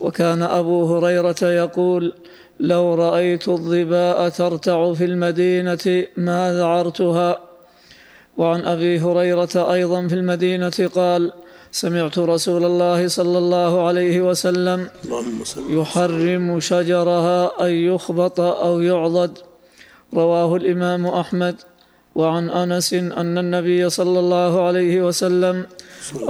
[0.01, 2.13] وكان أبو هريرة يقول
[2.59, 7.39] لو رأيت الظباء ترتع في المدينة ما ذعرتها
[8.37, 11.31] وعن أبي هريرة أيضا في المدينة قال
[11.71, 14.89] سمعت رسول الله صلى الله عليه وسلم.
[15.69, 19.37] يحرم شجرها أن يخبط أو يعضد.
[20.13, 21.55] رواه الإمام أحمد.
[22.17, 25.65] وعن أنس أن النبي صلى الله عليه وسلم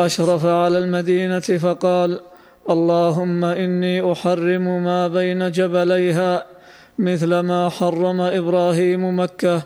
[0.05, 2.19] أشرف على المدينة فقال
[2.69, 6.45] اللهم إني أحرم ما بين جبليها
[6.99, 9.61] مثل ما حرم إبراهيم مكة.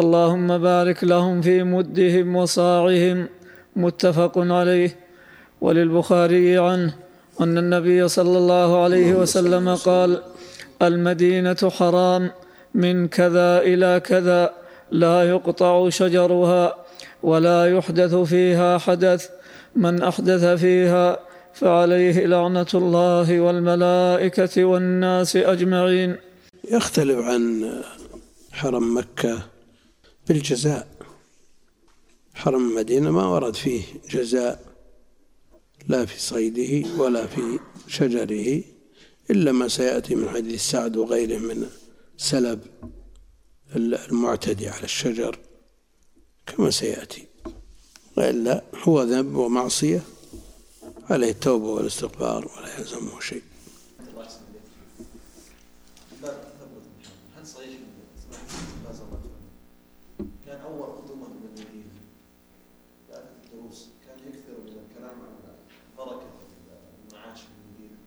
[0.00, 3.28] اللهم بارك لهم في مدهم وصاعهم.
[3.76, 4.90] متفق عليه.
[5.60, 6.92] وللبخاري عنه
[7.40, 10.10] أن النبي صلى الله عليه وسلم قال
[10.82, 12.30] المدينة حرام
[12.74, 14.61] من كذا إلى كذا.
[14.92, 16.84] لا يقطع شجرها
[17.22, 19.28] ولا يحدث فيها حدث.
[19.76, 21.18] من أحدث فيها
[21.54, 26.16] فعليه لعنة الله والملائكة والناس أجمعين.
[26.70, 27.72] يختلف عن
[28.52, 29.38] حرم مكة
[30.28, 30.86] بالجزاء.
[32.34, 34.60] حرم المدينة ما ورد فيه جزاء
[35.88, 37.58] لا في صيده ولا في
[37.88, 38.62] شجره
[39.30, 41.66] إلا ما سيأتي من حديث سعد وغيره من
[42.16, 42.60] سلب.
[43.76, 45.38] المعتدي على الشجر
[46.46, 47.26] كما سيأتي.
[48.16, 50.02] وإلا هو ذنب ومعصية
[51.10, 53.42] عليه التوبة والاستغفار ولا يلزمه شيء
[54.10, 54.62] الله يحسن إليك.
[56.22, 57.16] باب تثبت الحرم.
[57.36, 57.86] هل صحيح ان
[58.22, 61.92] سمعت ابن باز الله يرحمه كان اول قدومه من المدينة
[63.10, 65.54] بعد الدروس كان يكثر من الكلام عن
[65.98, 66.30] بركه
[67.08, 67.98] المعاش في المدينة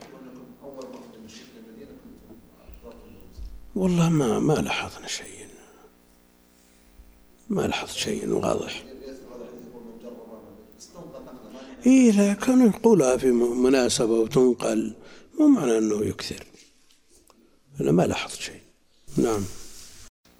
[0.00, 2.36] يقول لكم اول ما قدم الشيخ للمدينه كنتم
[2.82, 3.36] حضرتوا الدروس
[3.76, 5.46] والله ما ما لاحظنا شيء.
[7.48, 8.84] ما لاحظت شيء واضح.
[11.86, 13.30] إيه لا كانوا يقولها في
[13.66, 14.94] مناسبة وتنقل.
[15.40, 16.46] مو معنى أنه يكثر.
[17.80, 18.60] أنا ما لاحظت شيء.
[19.16, 19.44] نعم.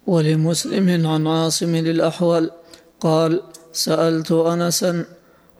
[0.07, 2.51] ولمسلم عن عاصم الأحول
[2.99, 3.41] قال
[3.73, 5.05] سألت أنسا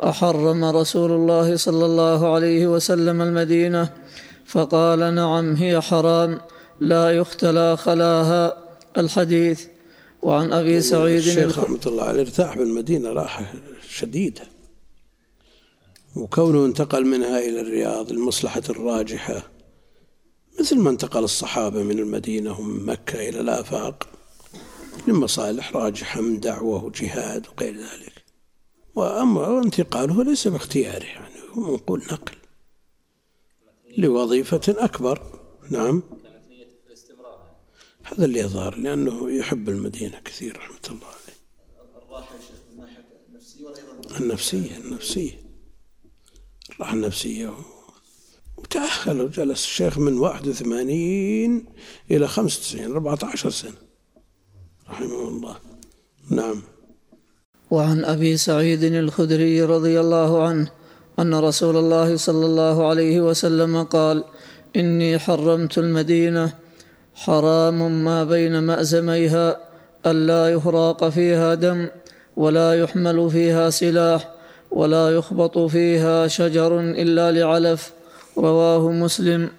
[0.04, 3.94] أحرم رسول الله صلى الله عليه وسلم المدينة؟
[4.46, 6.42] فقال نعم هي حرام.
[6.80, 8.64] لا يختلى خلاها
[8.98, 9.66] الحديث.
[10.22, 13.54] وعن أبي سعيد الشيخ رحمة الله عليه ارتاح بالمدينة راحة
[13.90, 14.44] شديدة.
[16.16, 19.44] وكونه انتقل منها إلى الرياض المصلحة الراجحة
[20.60, 24.08] مثل ما انتقل الصحابة من المدينة ومن مكة إلى الآفاق
[25.08, 28.24] لمصالح راجحة من دعوة وجهاد وغير ذلك.
[28.96, 32.36] وأما انتقاله ليس باختياره يعني هو نقول نقل
[33.98, 35.22] لوظيفة أكبر.
[35.70, 36.04] نعم.
[38.12, 41.38] هذا اللي يظهر لأنه يحب المدينة كثير رحمة الله عليه.
[42.08, 42.36] الراحة
[42.72, 43.66] من ناحية النفسية.
[43.66, 45.32] ولا أيضا النفسية النفسية
[46.70, 47.54] الراحة النفسية
[48.58, 51.66] وتأهل وجلس الشيخ من 81
[52.12, 53.74] إلى 95 14 سنة.
[54.90, 55.58] رحمه الله.
[56.30, 56.62] نعم.
[57.72, 60.72] وعن أبي سعيد الخدري رضي الله عنه
[61.20, 64.24] أن رسول الله صلى الله عليه وسلم قال
[64.76, 66.67] إني حرمت المدينة
[67.24, 69.58] حرام ما بين مأزميها
[70.06, 71.80] الا يهراق فيها دم
[72.38, 74.22] ولا يحمل فيها سلاح
[74.72, 77.82] ولا يخبط فيها شجر إلا لعلف
[78.38, 79.50] رواه مسلم.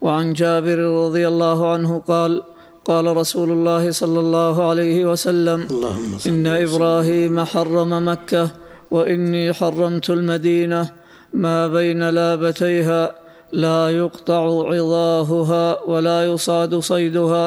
[0.00, 2.42] وعن جابر رضي الله عنه قال
[2.84, 8.50] قال رسول الله صلى الله عليه وسلم اللهم إن إبراهيم حرم مكة
[8.90, 10.90] وإني حرمت المدينة
[11.34, 13.02] ما بين لابتيها
[13.56, 14.42] لا يقطع
[14.72, 17.46] عظاهها ولا يصاد صيدها.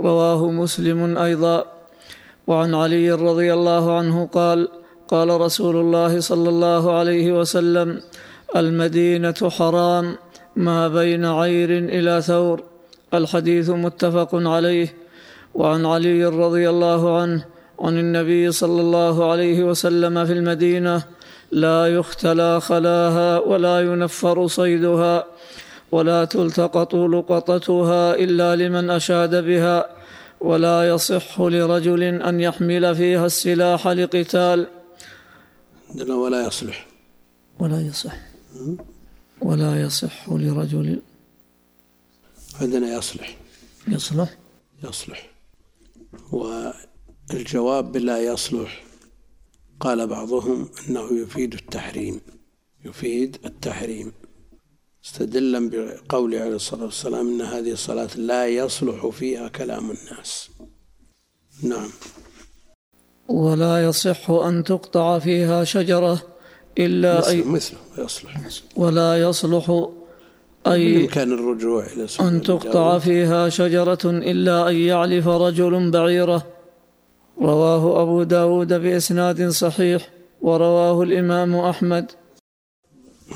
[0.00, 1.64] رواه مسلم أيضا.
[2.46, 4.68] وعن علي رضي الله عنه قال
[5.08, 8.00] قال رسول الله صلى الله عليه وسلم
[8.56, 10.16] المدينة حرام
[10.56, 12.62] ما بين عير إلى ثور.
[13.14, 14.94] الحديث متفق عليه.
[15.54, 17.44] وعن علي رضي الله عنه
[17.80, 21.02] عن النبي صلى الله عليه وسلم في المدينة
[21.52, 25.26] لا يختلى خلاها ولا ينفر صيدها
[25.92, 29.86] ولا تلتقط لقطتها إلا لمن أشاد بها
[30.40, 34.66] ولا يصح لرجل أن يحمل فيها السلاح لقتال.
[35.90, 36.86] عندنا ولا يصلح.
[37.58, 38.16] ولا يصح.
[39.40, 41.00] ولا يصح لرجل.
[42.60, 43.36] عندنا يصلح.
[43.88, 44.36] يصلح.
[44.84, 45.30] يصلح.
[46.32, 48.82] والجواب بلا يصلح.
[49.82, 52.20] قال بعضهم أنه يفيد التحريم.
[52.84, 54.12] يفيد التحريم.
[55.04, 60.50] استدلا بقوله عليه الصلاة والسلام إن هذه الصلاة لا يصلح فيها كلام الناس.
[61.62, 61.90] نعم.
[63.28, 66.22] ولا يصح أن تقطع فيها شجرة
[66.78, 68.40] إلا أي مثله يصلح.
[68.76, 69.88] ولا يصلح
[70.66, 72.98] أي بإمكان الرجوع إلى أن تقطع.
[72.98, 76.51] فيها شجرة إلا أن يعلف رجل بعيرة.
[77.40, 80.10] رواه أبو داود بإسناد صحيح
[80.42, 82.10] ورواه الإمام أحمد.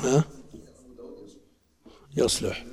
[0.03, 0.23] ها؟
[2.17, 2.65] يصلح.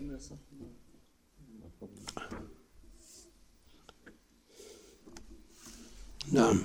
[6.33, 6.59] نعم.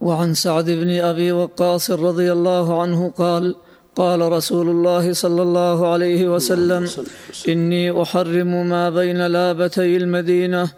[0.00, 3.56] وعن سعد بن أبي وقاص رضي الله عنه قال
[3.96, 7.52] قال رسول الله صلى الله عليه وسلم صلى الله عليه وسلم.
[7.52, 10.72] إني أحرم ما بين لابتي المدينة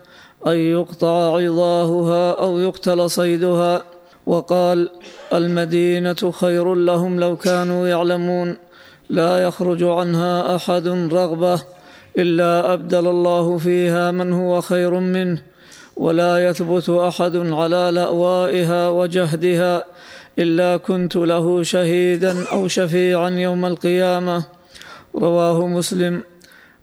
[0.47, 3.82] أن يقطع عظاهها أو يقتل صيدها.
[4.26, 4.91] وقال
[5.32, 8.57] المدينة خير لهم لو كانوا يعلمون.
[9.11, 11.62] لا يخرج عنها أحد رغبة
[12.18, 15.43] إلا أبدل الله فيها من هو خير منه.
[15.97, 19.84] ولا يثبت أحد على لأوائها وجهدها
[20.38, 24.45] إلا كنت له شهيدا أو شفيعا يوم القيامة.
[25.14, 26.22] رواه مسلم.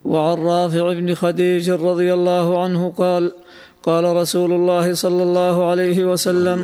[0.06, 3.32] وعن رافع بن خديج رضي الله عنه قال
[3.88, 6.60] قال رسول الله صلى الله عليه وسلم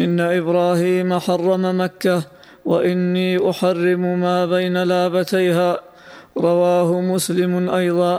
[0.00, 2.18] إن إبراهيم حرم مكة
[2.64, 5.70] وإني أحرم ما بين لابتيها.
[6.36, 8.14] رواه مسلم أيضا.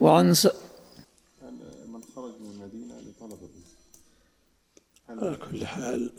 [0.00, 0.46] وعن س...
[0.46, 3.40] من خرج من المدينة لطلب
[5.08, 6.10] على كل حال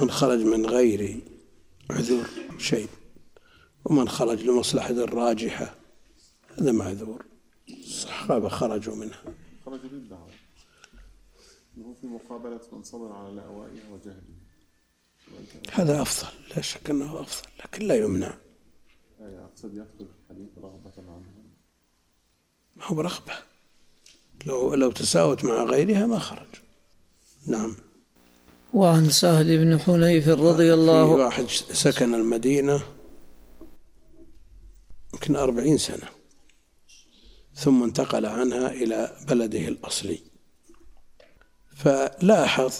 [0.00, 1.20] من خرج من غير
[1.90, 2.24] عذر
[2.58, 2.88] شيء
[3.84, 5.74] ومن خرج لمصلحة راجحة
[6.58, 7.20] هذا معذور.
[7.68, 9.22] الصحابة خرجوا منها.
[9.66, 10.33] خرج للدعوة
[11.78, 14.44] وهو في مقابلة من صبر على لأوائها وجهلها
[15.72, 18.34] هذا أفضل لا شك أنه أفضل لكن لا يمنع.
[19.20, 21.44] يعني أقصد يدخل في الحديث رغبة عنها
[22.76, 23.32] ما هو برغبة.
[24.46, 26.46] لو لو تساوت مع غيرها ما خرج.
[27.46, 27.76] نعم.
[28.74, 32.82] وعن سهل بن حنيف رضي في الله واحد سكن المدينة
[35.14, 36.08] يمكن أربعين سنة
[37.54, 40.33] ثم انتقل عنها إلى بلده الأصلي.
[41.74, 42.72] فلاحظ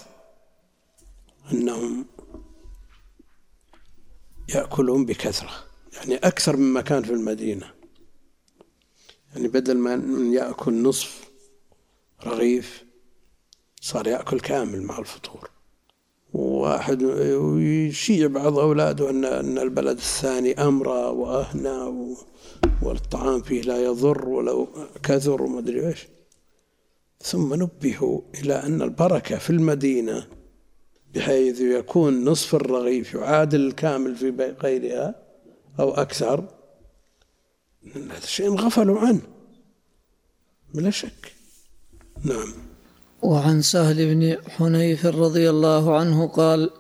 [1.52, 2.06] أنهم
[4.54, 5.50] يأكلون بكثرة
[5.94, 7.70] يعني أكثر مما كان في المدينة.
[9.34, 11.28] يعني بدل ما من يأكل نصف
[12.26, 12.84] رغيف
[13.80, 15.50] صار يأكل كامل مع الفطور.
[16.32, 22.16] واحد ويشيع بعض أولاده أن أن البلد الثاني أمرى وأهنى
[22.82, 24.68] والطعام فيه لا يضر ولو
[25.02, 26.06] كثر وما أدري إيش.
[27.24, 30.26] ثم نبهوا إلى أن البركة في المدينة
[31.14, 35.14] بحيث يكون نصف الرغيف يعادل الكامل في غيرها
[35.80, 36.44] أو أكثر.
[37.94, 39.20] هذا شيء غفلوا عنه.
[40.74, 41.32] بلا شك.
[42.24, 42.52] نعم.
[43.22, 46.70] وعن سهل بن حنيف رضي الله عنه قال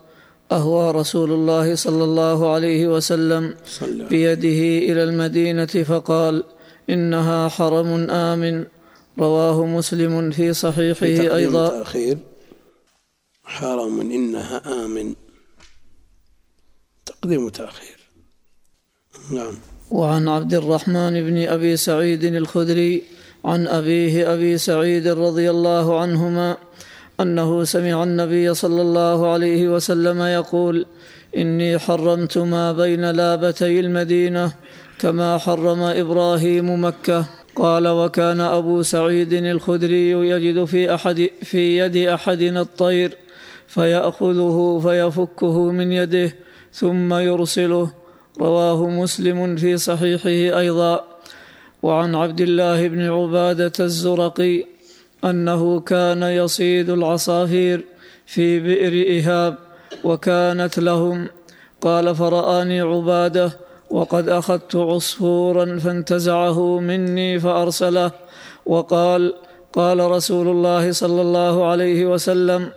[0.52, 6.44] أهوى رسول الله صلى الله عليه وسلم صلى بيده إلى المدينة فقال
[6.90, 8.73] إنها حرم آمن.
[9.18, 11.66] رواه مسلم في صحيحه تقديم أيضا.
[11.66, 12.18] وتأخير
[13.44, 15.14] حرام إنها آمن.
[17.06, 17.98] تقديم وتأخير
[19.30, 19.54] نعم.
[19.90, 23.02] وعن عبد الرحمن بن أبي سعيد الخدري
[23.44, 26.56] عن أبيه أبي سعيد رضي الله عنهما
[27.20, 30.86] أنه سمع النبي صلى الله عليه وسلم يقول
[31.36, 34.52] إني حرمت ما بين لابتي المدينة
[34.98, 37.26] كما حرم إبراهيم مكة.
[37.56, 43.16] قال وكان أبو سعيد الخدري يجد في احد في يد أحدنا الطير
[43.68, 46.34] فيأخذه فيفكه من يده
[46.72, 47.90] ثم يرسله.
[48.40, 51.04] رواه مسلم في صحيحه أيضا.
[51.82, 54.64] وعن عبد الله بن عبادة الزرقي
[55.24, 57.84] أنه كان يصيد العصافير
[58.26, 59.58] في بئر ايهاب
[60.04, 61.28] وكانت لهم.
[61.80, 68.10] قال فرآني عبادة وقد أخذت عصفورا فانتزعه مني فأرسله.
[68.66, 69.34] وقال
[69.72, 72.70] قال رسول الله صلى الله عليه وسلم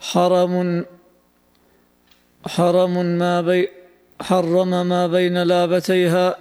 [0.00, 0.84] حرم
[2.46, 3.68] حرم ما بي
[4.20, 6.36] حرم ما بين لابتيها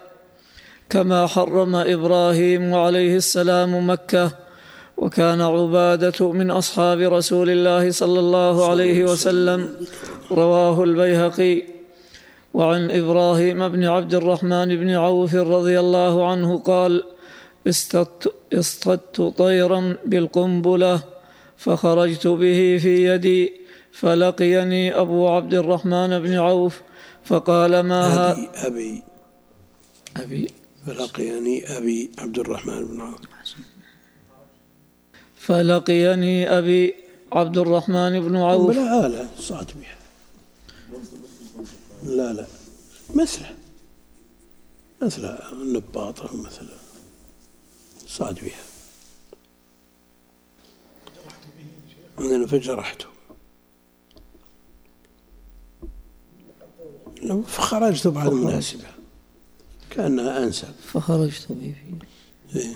[0.90, 4.32] كما حرم إبراهيم عليه السلام مكة.
[4.98, 9.70] وكان عبادة من أصحاب رسول الله صلى الله عليه وسلم.
[10.32, 11.81] رواه البيهقي.
[12.54, 17.04] وعن إبراهيم بن عبد الرحمن بن عوف رضي الله عنه قال
[18.54, 21.04] اصطدت, طيرا بالقنبلة
[21.58, 23.54] فخرجت به في يدي
[23.92, 26.82] فلقيني أبو عبد الرحمن بن عوف
[27.24, 29.04] فقال ما أبي أبي.
[30.18, 30.48] أبي.
[30.86, 33.20] فلقيني أبي عبد الرحمن بن عوف.
[35.36, 36.96] فلقيني أبي
[37.34, 38.72] عبد الرحمن بن عوف.
[38.72, 40.01] بلا آلة صعد بها.
[42.04, 42.48] لا لا.
[43.16, 43.56] مثله.
[45.02, 46.68] مثل النباطة مثل
[48.08, 48.72] صعد بها.
[52.48, 53.06] فجرحته
[57.22, 58.88] لو فخرجت بعد مناسبة
[59.90, 60.74] كأنها أنسب.
[60.94, 61.76] فخرجت به
[62.56, 62.74] إيه.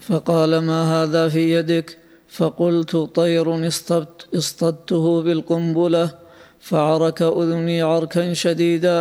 [0.00, 1.98] فقال ما هذا في يدك؟
[2.28, 6.23] فقلت طير اصطدت اصطدته بالقنبلة.
[6.68, 8.98] فعرك أذني عركا شديدا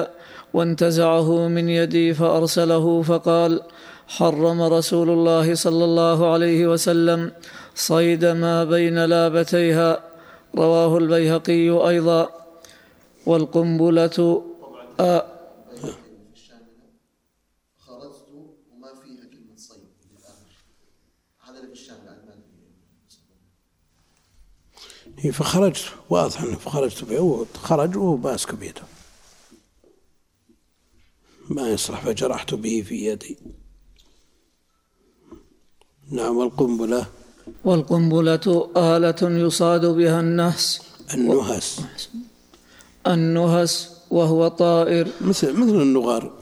[0.53, 3.61] وانتزعه من يدي فأرسله فقال
[4.07, 7.31] حرم رسول الله صلى الله عليه وسلم
[7.75, 9.89] صيد ما بين لابتيها.
[10.55, 12.21] رواه البيهقي أيضا.
[13.25, 14.17] والقنبلة
[14.99, 15.25] آه
[15.81, 15.93] في
[16.33, 16.87] الشاملة
[17.85, 18.27] خرجت
[18.71, 20.51] وما فيها كلمة صيد في الآخر
[21.45, 22.67] هذا اللي في الشاملة المالكية
[25.07, 28.81] إيه، فخرجت واضح إنه فخرجت هو خرج وهو ماسك بيده
[31.49, 33.37] ما يصلح فجرحت به في يدي.
[36.11, 37.05] نعم والقنبلة.
[37.63, 40.81] والقنبلة آلة يصاد بها النهس.
[41.13, 41.81] النهس.
[43.07, 45.07] النهس وهو طائر.
[45.21, 46.33] مثل مثل النغار.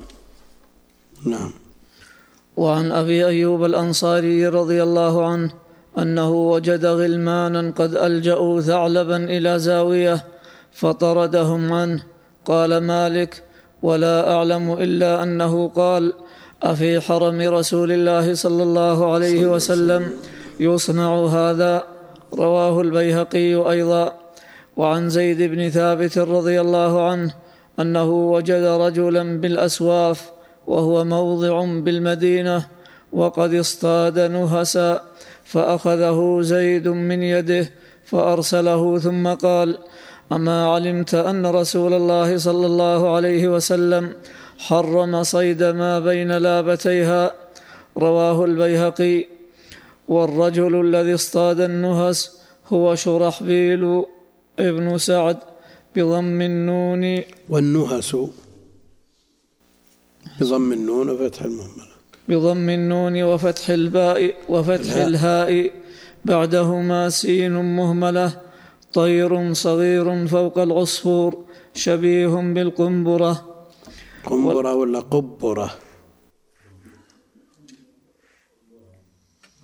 [1.26, 1.54] نعم.
[2.58, 5.61] وعن أبي أيوب الأنصاري رضي الله عنه
[5.98, 10.24] أنه وجد غلمانا قد ألجأوا ثعلبا إلى زاوية
[10.72, 12.04] فطردهم عنه.
[12.46, 13.44] قال مالك
[13.82, 16.14] ولا أعلم إلا أنه قال
[16.64, 20.12] أفي حرم رسول الله صلى الله عليه وسلم
[20.60, 21.84] يصنع هذا؟
[22.34, 24.14] رواه البيهقي أيضا.
[24.78, 27.34] وعن زيد بن ثابت رضي الله عنه
[27.80, 30.32] أنه وجد رجلا بالأسواف
[30.68, 32.68] وهو موضع بالمدينة
[33.14, 35.02] وقد اصطاد نهسا.
[35.52, 37.66] فأخذه زيد من يده
[38.06, 39.78] فأرسله ثم قال
[40.32, 44.14] أما علمت أن رسول الله صلى الله عليه وسلم
[44.58, 47.34] حرم صيد ما بين لابتيها؟
[47.98, 49.18] رواه البيهقي.
[50.08, 52.20] والرجل الذي اصطاد النهس
[52.74, 53.84] هو شرحبيل
[54.60, 55.38] ابن سعد
[55.96, 57.04] بضم النون.
[57.50, 58.12] والنهس
[60.40, 61.91] بضم النون وفتح المهملة
[62.32, 64.20] بضم النون وفتح الباء
[64.54, 65.52] وفتح الهاء.
[66.26, 68.42] بعدهما سين مهملة.
[68.94, 71.46] طير صغير فوق العصفور.
[71.74, 73.34] شبيه بالقنبرة.
[74.26, 75.70] قنبرة ولا قبرة؟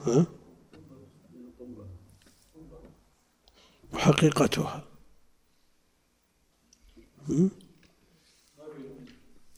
[0.06, 0.26] ها؟
[3.94, 4.84] وحقيقتها؟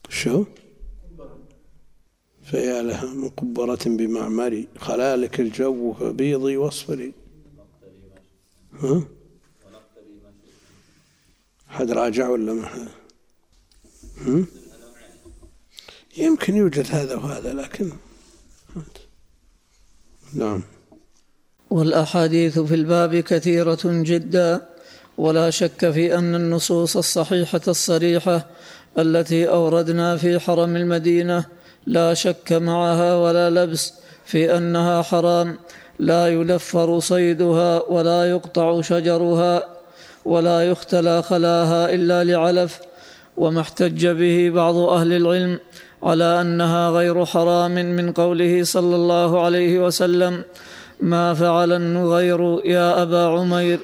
[0.08, 0.44] شو؟
[2.50, 4.68] فيا لها من قبرة بمعمري.
[4.78, 7.12] خلالك الجو فبيضي وأصفري.
[8.80, 9.02] ها؟
[11.68, 12.88] حد راجع ولا ما حد؟
[16.16, 17.92] يمكن يوجد هذا وهذا لكن
[20.34, 20.62] نعم.
[21.70, 24.68] والأحاديث في الباب كثيرة جدا
[25.18, 28.46] ولا شك في أن النصوص الصحيحة الصريحة
[28.98, 31.46] التي أوردنا في حرم المدينة
[31.86, 35.58] لا شك معها ولا لبس في أنها حرام.
[35.98, 39.62] لا يلفر صيدها ولا يقطع شجرها
[40.24, 42.80] ولا يختلى خلاها إلا لعلف.
[43.36, 45.58] وما احتج به بعض أهل العلم
[46.02, 50.42] على أنها غير حرام من قوله صلى الله عليه وسلم
[51.00, 53.78] ما فعل النغير يا أبا عمير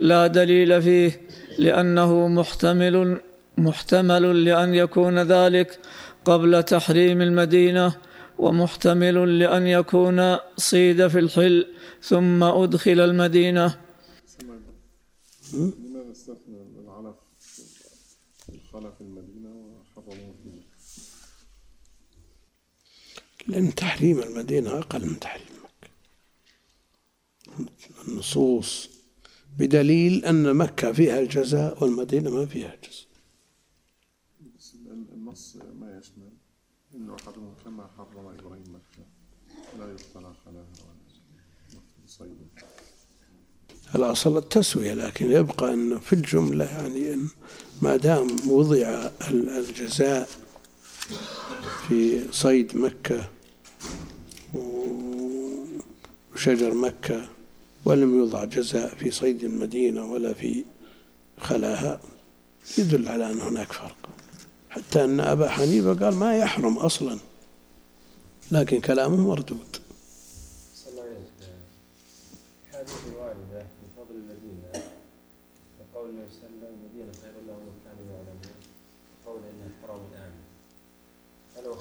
[0.00, 1.20] لا دليل فيه
[1.58, 3.20] لأنه محتمل
[3.58, 5.78] محتمل لأن يكون ذلك
[6.24, 7.96] قبل تحريم المدينة
[8.38, 13.80] ومحتمل لأن يكون صيد في الحل ثم أدخل المدينة.
[15.52, 17.16] لماذا استثنى العلف
[19.48, 20.66] وحرموه في مكة؟
[23.46, 25.90] لأن تحريم المدينة أقل من تحريم مكة
[28.08, 28.88] النصوص
[29.58, 33.06] بدليل أن مكة فيها الجزاء والمدينة ما فيها جزاء
[34.58, 36.30] بس ال- النص ما يشمل
[36.94, 39.04] إنه أحدهم كما حرم إبراهيم مكة
[39.78, 42.46] لا يقتلع خلاها ولا صيدا
[43.94, 47.26] الأصل التسوية؟ لكن يبقى أنه في الجملة يعني أن
[47.82, 50.28] ما دام وضع ال- الجزاء
[51.88, 53.28] في صيد مكة
[56.34, 57.28] وشجر مكة
[57.84, 60.64] ولم يوضع جزاء في صيد المدينة ولا في
[61.40, 62.00] خلاها
[62.78, 63.96] يدل على أن هناك فرق.
[64.70, 67.18] حتى أن أبا حنيفة قال ما يحرم أصلا
[68.52, 69.69] لكن كلامه مردود.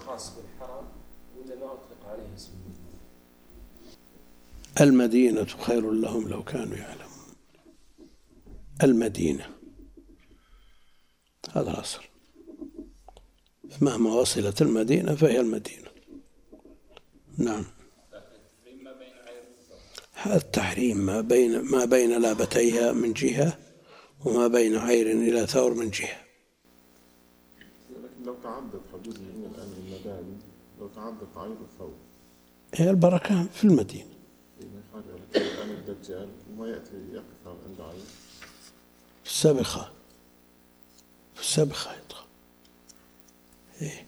[0.09, 0.87] هل هو خاص بالحرم
[1.37, 2.51] ولا ما أطلق عليه اسم
[4.81, 7.35] المدينة؟ خير لهم لو كانوا يعلمون.
[8.83, 9.49] المدينة.
[11.51, 12.03] هذا الأصل.
[13.81, 15.89] مهما وصلت المدينة فهي المدينة.
[17.37, 17.65] نعم.
[20.13, 23.57] هذا التحريم ما بين ما بين لابتيها من جهة
[24.25, 26.21] وما بين عير إلى ثور من جهة.
[27.89, 29.17] لكن لو تعدت حدود
[30.79, 31.93] لو تعدت عين الثور
[32.73, 34.09] هي البركة في المدينة.
[35.89, 36.29] الدجال
[36.67, 38.05] يأتي يقف عند عين.
[39.23, 39.91] في السبخة
[41.35, 42.25] في السبخة يدخل.
[43.81, 44.07] إيه.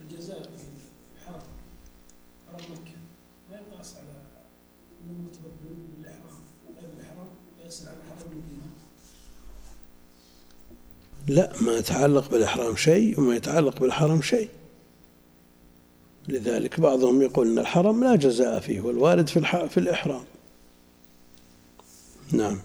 [0.00, 0.64] الجزاء في
[1.16, 1.42] الحرم
[2.46, 2.96] حرم مكة
[3.50, 4.22] ما يقاس على
[5.06, 6.40] من متبدل بالإحرام
[6.80, 7.28] غير الإحرام
[7.66, 8.70] يسأل عن حرم المدينة
[11.32, 14.48] لا ما يتعلق بالإحرام شيء وما يتعلق بالحرم شيء.
[16.28, 19.64] لذلك بعضهم يقول أن الحرم لا جزاء فيه والوارد في, الح...
[19.64, 20.24] في الإحرام.
[22.32, 22.58] نعم.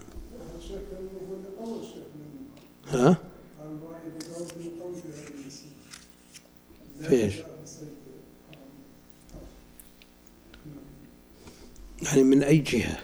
[2.88, 3.16] ها؟
[7.02, 7.34] في إيش؟
[12.02, 12.98] يعني من أي جهة؟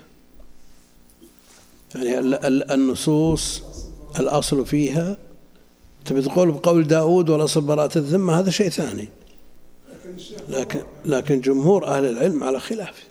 [1.95, 3.63] يعني ال- ال- النصوص
[4.21, 5.17] الأصل فيها
[6.05, 9.09] تبي تقول بقول داود والأصل براءة الذمة هذا شيء ثاني.
[10.49, 13.03] لكن لكن جمهور أهل العلم على خلافه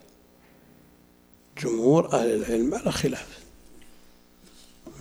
[1.64, 3.38] جمهور أهل العلم على خلافه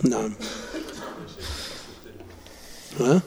[0.03, 0.33] نعم.
[2.99, 3.21] ها؟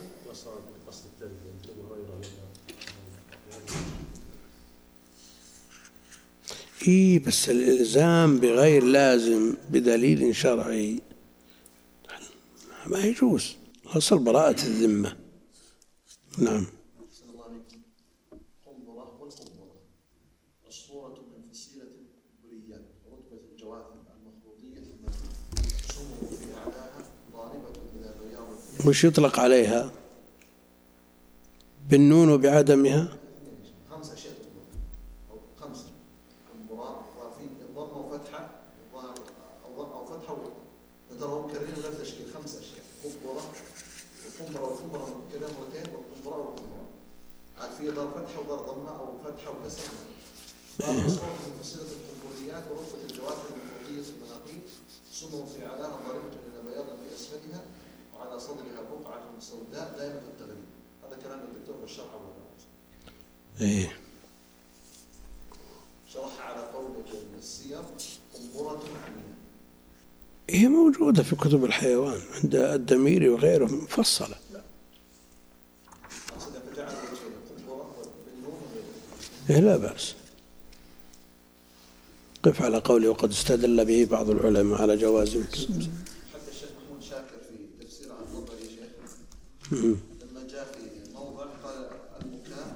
[6.89, 11.01] إيه بس الإلزام بغير لازم بدليل شرعي.
[12.87, 13.57] ما يجوز.
[13.87, 15.17] أصل براءة الذمة.
[16.39, 16.67] نعم.
[17.09, 17.81] أحسن الله عليكم
[18.67, 19.77] قنبرة والقنبرة
[50.87, 50.93] في
[63.61, 63.97] إيه.
[66.13, 66.71] شرح على
[67.39, 67.79] السير
[68.35, 68.83] قنبرة
[70.51, 74.37] هي موجودة في كتب الحيوان عند الدميري وغيره مفصلة.
[79.51, 80.15] إيه لا بأس.
[82.47, 87.85] قف على قوله وقد استدل به بعض العلماء على جواز حتى الشيخ محمود شاكر في
[87.85, 89.13] تفسير عن النظر يا شيخ.
[89.73, 91.87] لما جاء في موضع قال
[92.23, 92.75] المكاء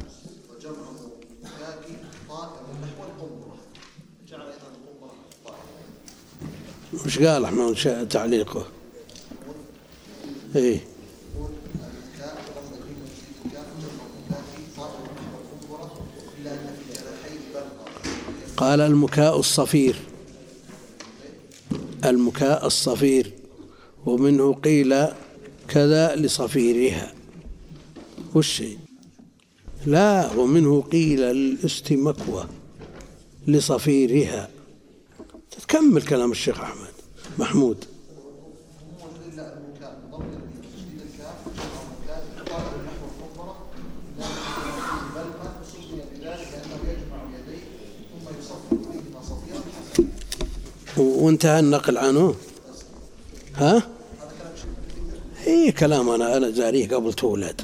[0.51, 1.11] وجمعه
[1.43, 1.97] مكاكي
[2.29, 3.57] طائر نحو القنبرة
[4.29, 5.15] جعل أيضا القنبرة
[5.45, 7.45] طائر وش قال
[7.77, 8.67] شاء تعليقه.
[10.57, 10.81] إيه
[11.35, 11.51] يقول
[11.85, 16.07] المكاء ضمن كلمة في مكاء جمع مكاكي طائر نحو القنبرة
[16.41, 17.91] إلا أن في جناحيه برقة
[18.61, 19.97] قال المكاء الصفير.
[22.05, 23.33] المكاء الصفير.
[24.07, 25.07] ومنه قيل
[25.69, 27.13] كذا لصفيرها.
[28.35, 28.79] والشيء
[29.87, 32.47] لا ومنه قيل للاستمكوى
[33.47, 34.49] لصفيرها.
[35.61, 36.89] تكمل كلام الشيخ أحمد.
[37.39, 37.85] محمود
[39.33, 40.41] إلا المكاء ضمن
[40.75, 43.57] تشديد الكاف جمع مكاء طائر نحو القنبرة
[44.17, 44.31] إلا أن
[45.01, 47.63] في بلغة سمي بذلك لأنه يجمع يديه
[48.11, 50.07] ثم يصفر فيهما صفيرا حسنا
[50.99, 52.35] و- وانتهى النقل عنه.
[53.55, 53.83] ها؟
[55.47, 57.61] إي كلام أنا أنا جاريه قبل تولد.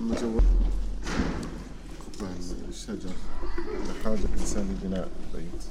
[0.00, 0.38] لما جو
[2.06, 2.26] قطع
[2.68, 3.10] الشجر
[3.90, 5.62] لحاجة الإنسان لبناء بيت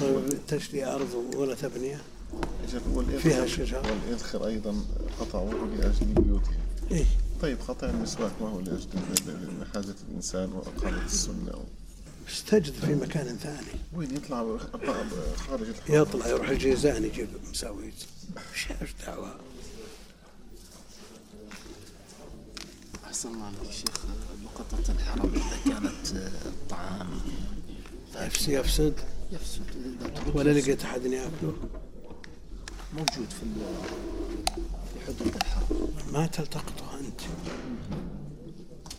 [0.00, 1.54] طيب تشتري أرض ولا
[2.94, 3.82] والإذخر- فيها شجر.
[3.86, 4.74] والإذخر أيضا
[5.20, 6.54] قطعوه لأجل بيوتهم
[6.92, 7.04] إيه.
[7.42, 8.88] طيب قطع المسواك ما هو لأجل
[9.60, 11.64] لحاجة الإنسان وإقامة السنة.
[12.28, 13.80] استجد في مكان ثاني.
[13.94, 14.58] وين يطلع؟
[15.48, 16.02] خارج الحرم.
[16.02, 17.94] يطلع يروح الجيزان يجيب مساويت
[18.82, 19.34] إيش دعوة؟
[23.04, 24.04] أحسن الله عليك شيخ
[24.44, 27.08] لقطة الحرم إذا كانت آه، الطعام
[28.16, 28.94] يفسد يفسد
[29.32, 29.62] يفسد.
[30.34, 30.50] ولا.
[30.50, 31.54] لقيت أحد يأكله؟
[32.94, 33.84] موجود في ال-
[34.94, 37.20] في حدود الحرم ما تلتقطه أنت.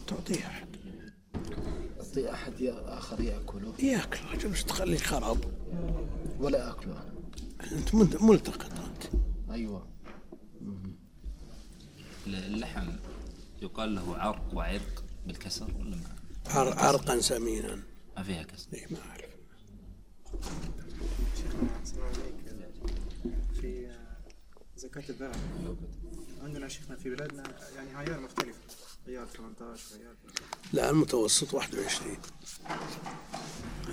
[0.08, 0.68] تعطيه أحد.
[2.00, 3.74] أعطي أحد يا- آخر يأكله.
[3.84, 5.38] ياكل رجل مش تخليه خراب.
[6.40, 7.72] ولا أكله أنا.
[7.80, 9.22] أنت ملت- ملتقط أنت.
[9.52, 9.88] أيوة.
[12.28, 12.88] اللحم
[13.62, 16.16] يقال له عرق وعرق بالكسر ولا ما؟
[16.48, 17.80] عر- عرقا سمينا.
[18.18, 18.68] ما فيها كسر.
[18.74, 19.24] اي ما في
[24.88, 25.36] زكاة الذهب
[26.44, 27.44] عندنا شيخنا في بلادنا
[27.76, 28.60] يعني عيار مختلفة
[29.08, 30.16] عيار 18 عيار
[30.74, 32.18] لا المتوسط 21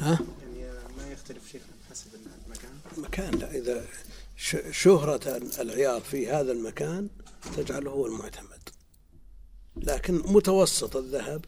[0.01, 2.11] ها؟ يعني ما يختلف شيخنا حسب
[2.47, 2.71] المكان.
[2.97, 3.87] مكان لا إذا
[4.37, 7.09] ش- شهرة العيار في هذا المكان
[7.57, 8.69] تجعله هو المعتمد.
[9.77, 11.45] لكن متوسط الذهب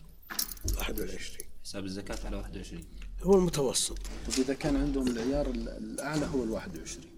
[0.78, 2.84] 21 حساب الزكاة على 21
[3.22, 3.99] هو المتوسط.
[4.28, 7.16] وإذا كان عندهم العيار ال- الأعلى هو الواحد وعشرين.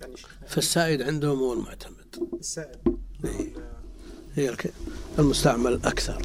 [0.00, 0.14] يعني
[0.46, 2.28] فالسائد عندهم هو المعتمد.
[2.40, 2.76] السائد.
[3.24, 3.52] إيه.
[4.34, 4.72] هي الك-
[5.18, 6.22] المستعمل أكثر.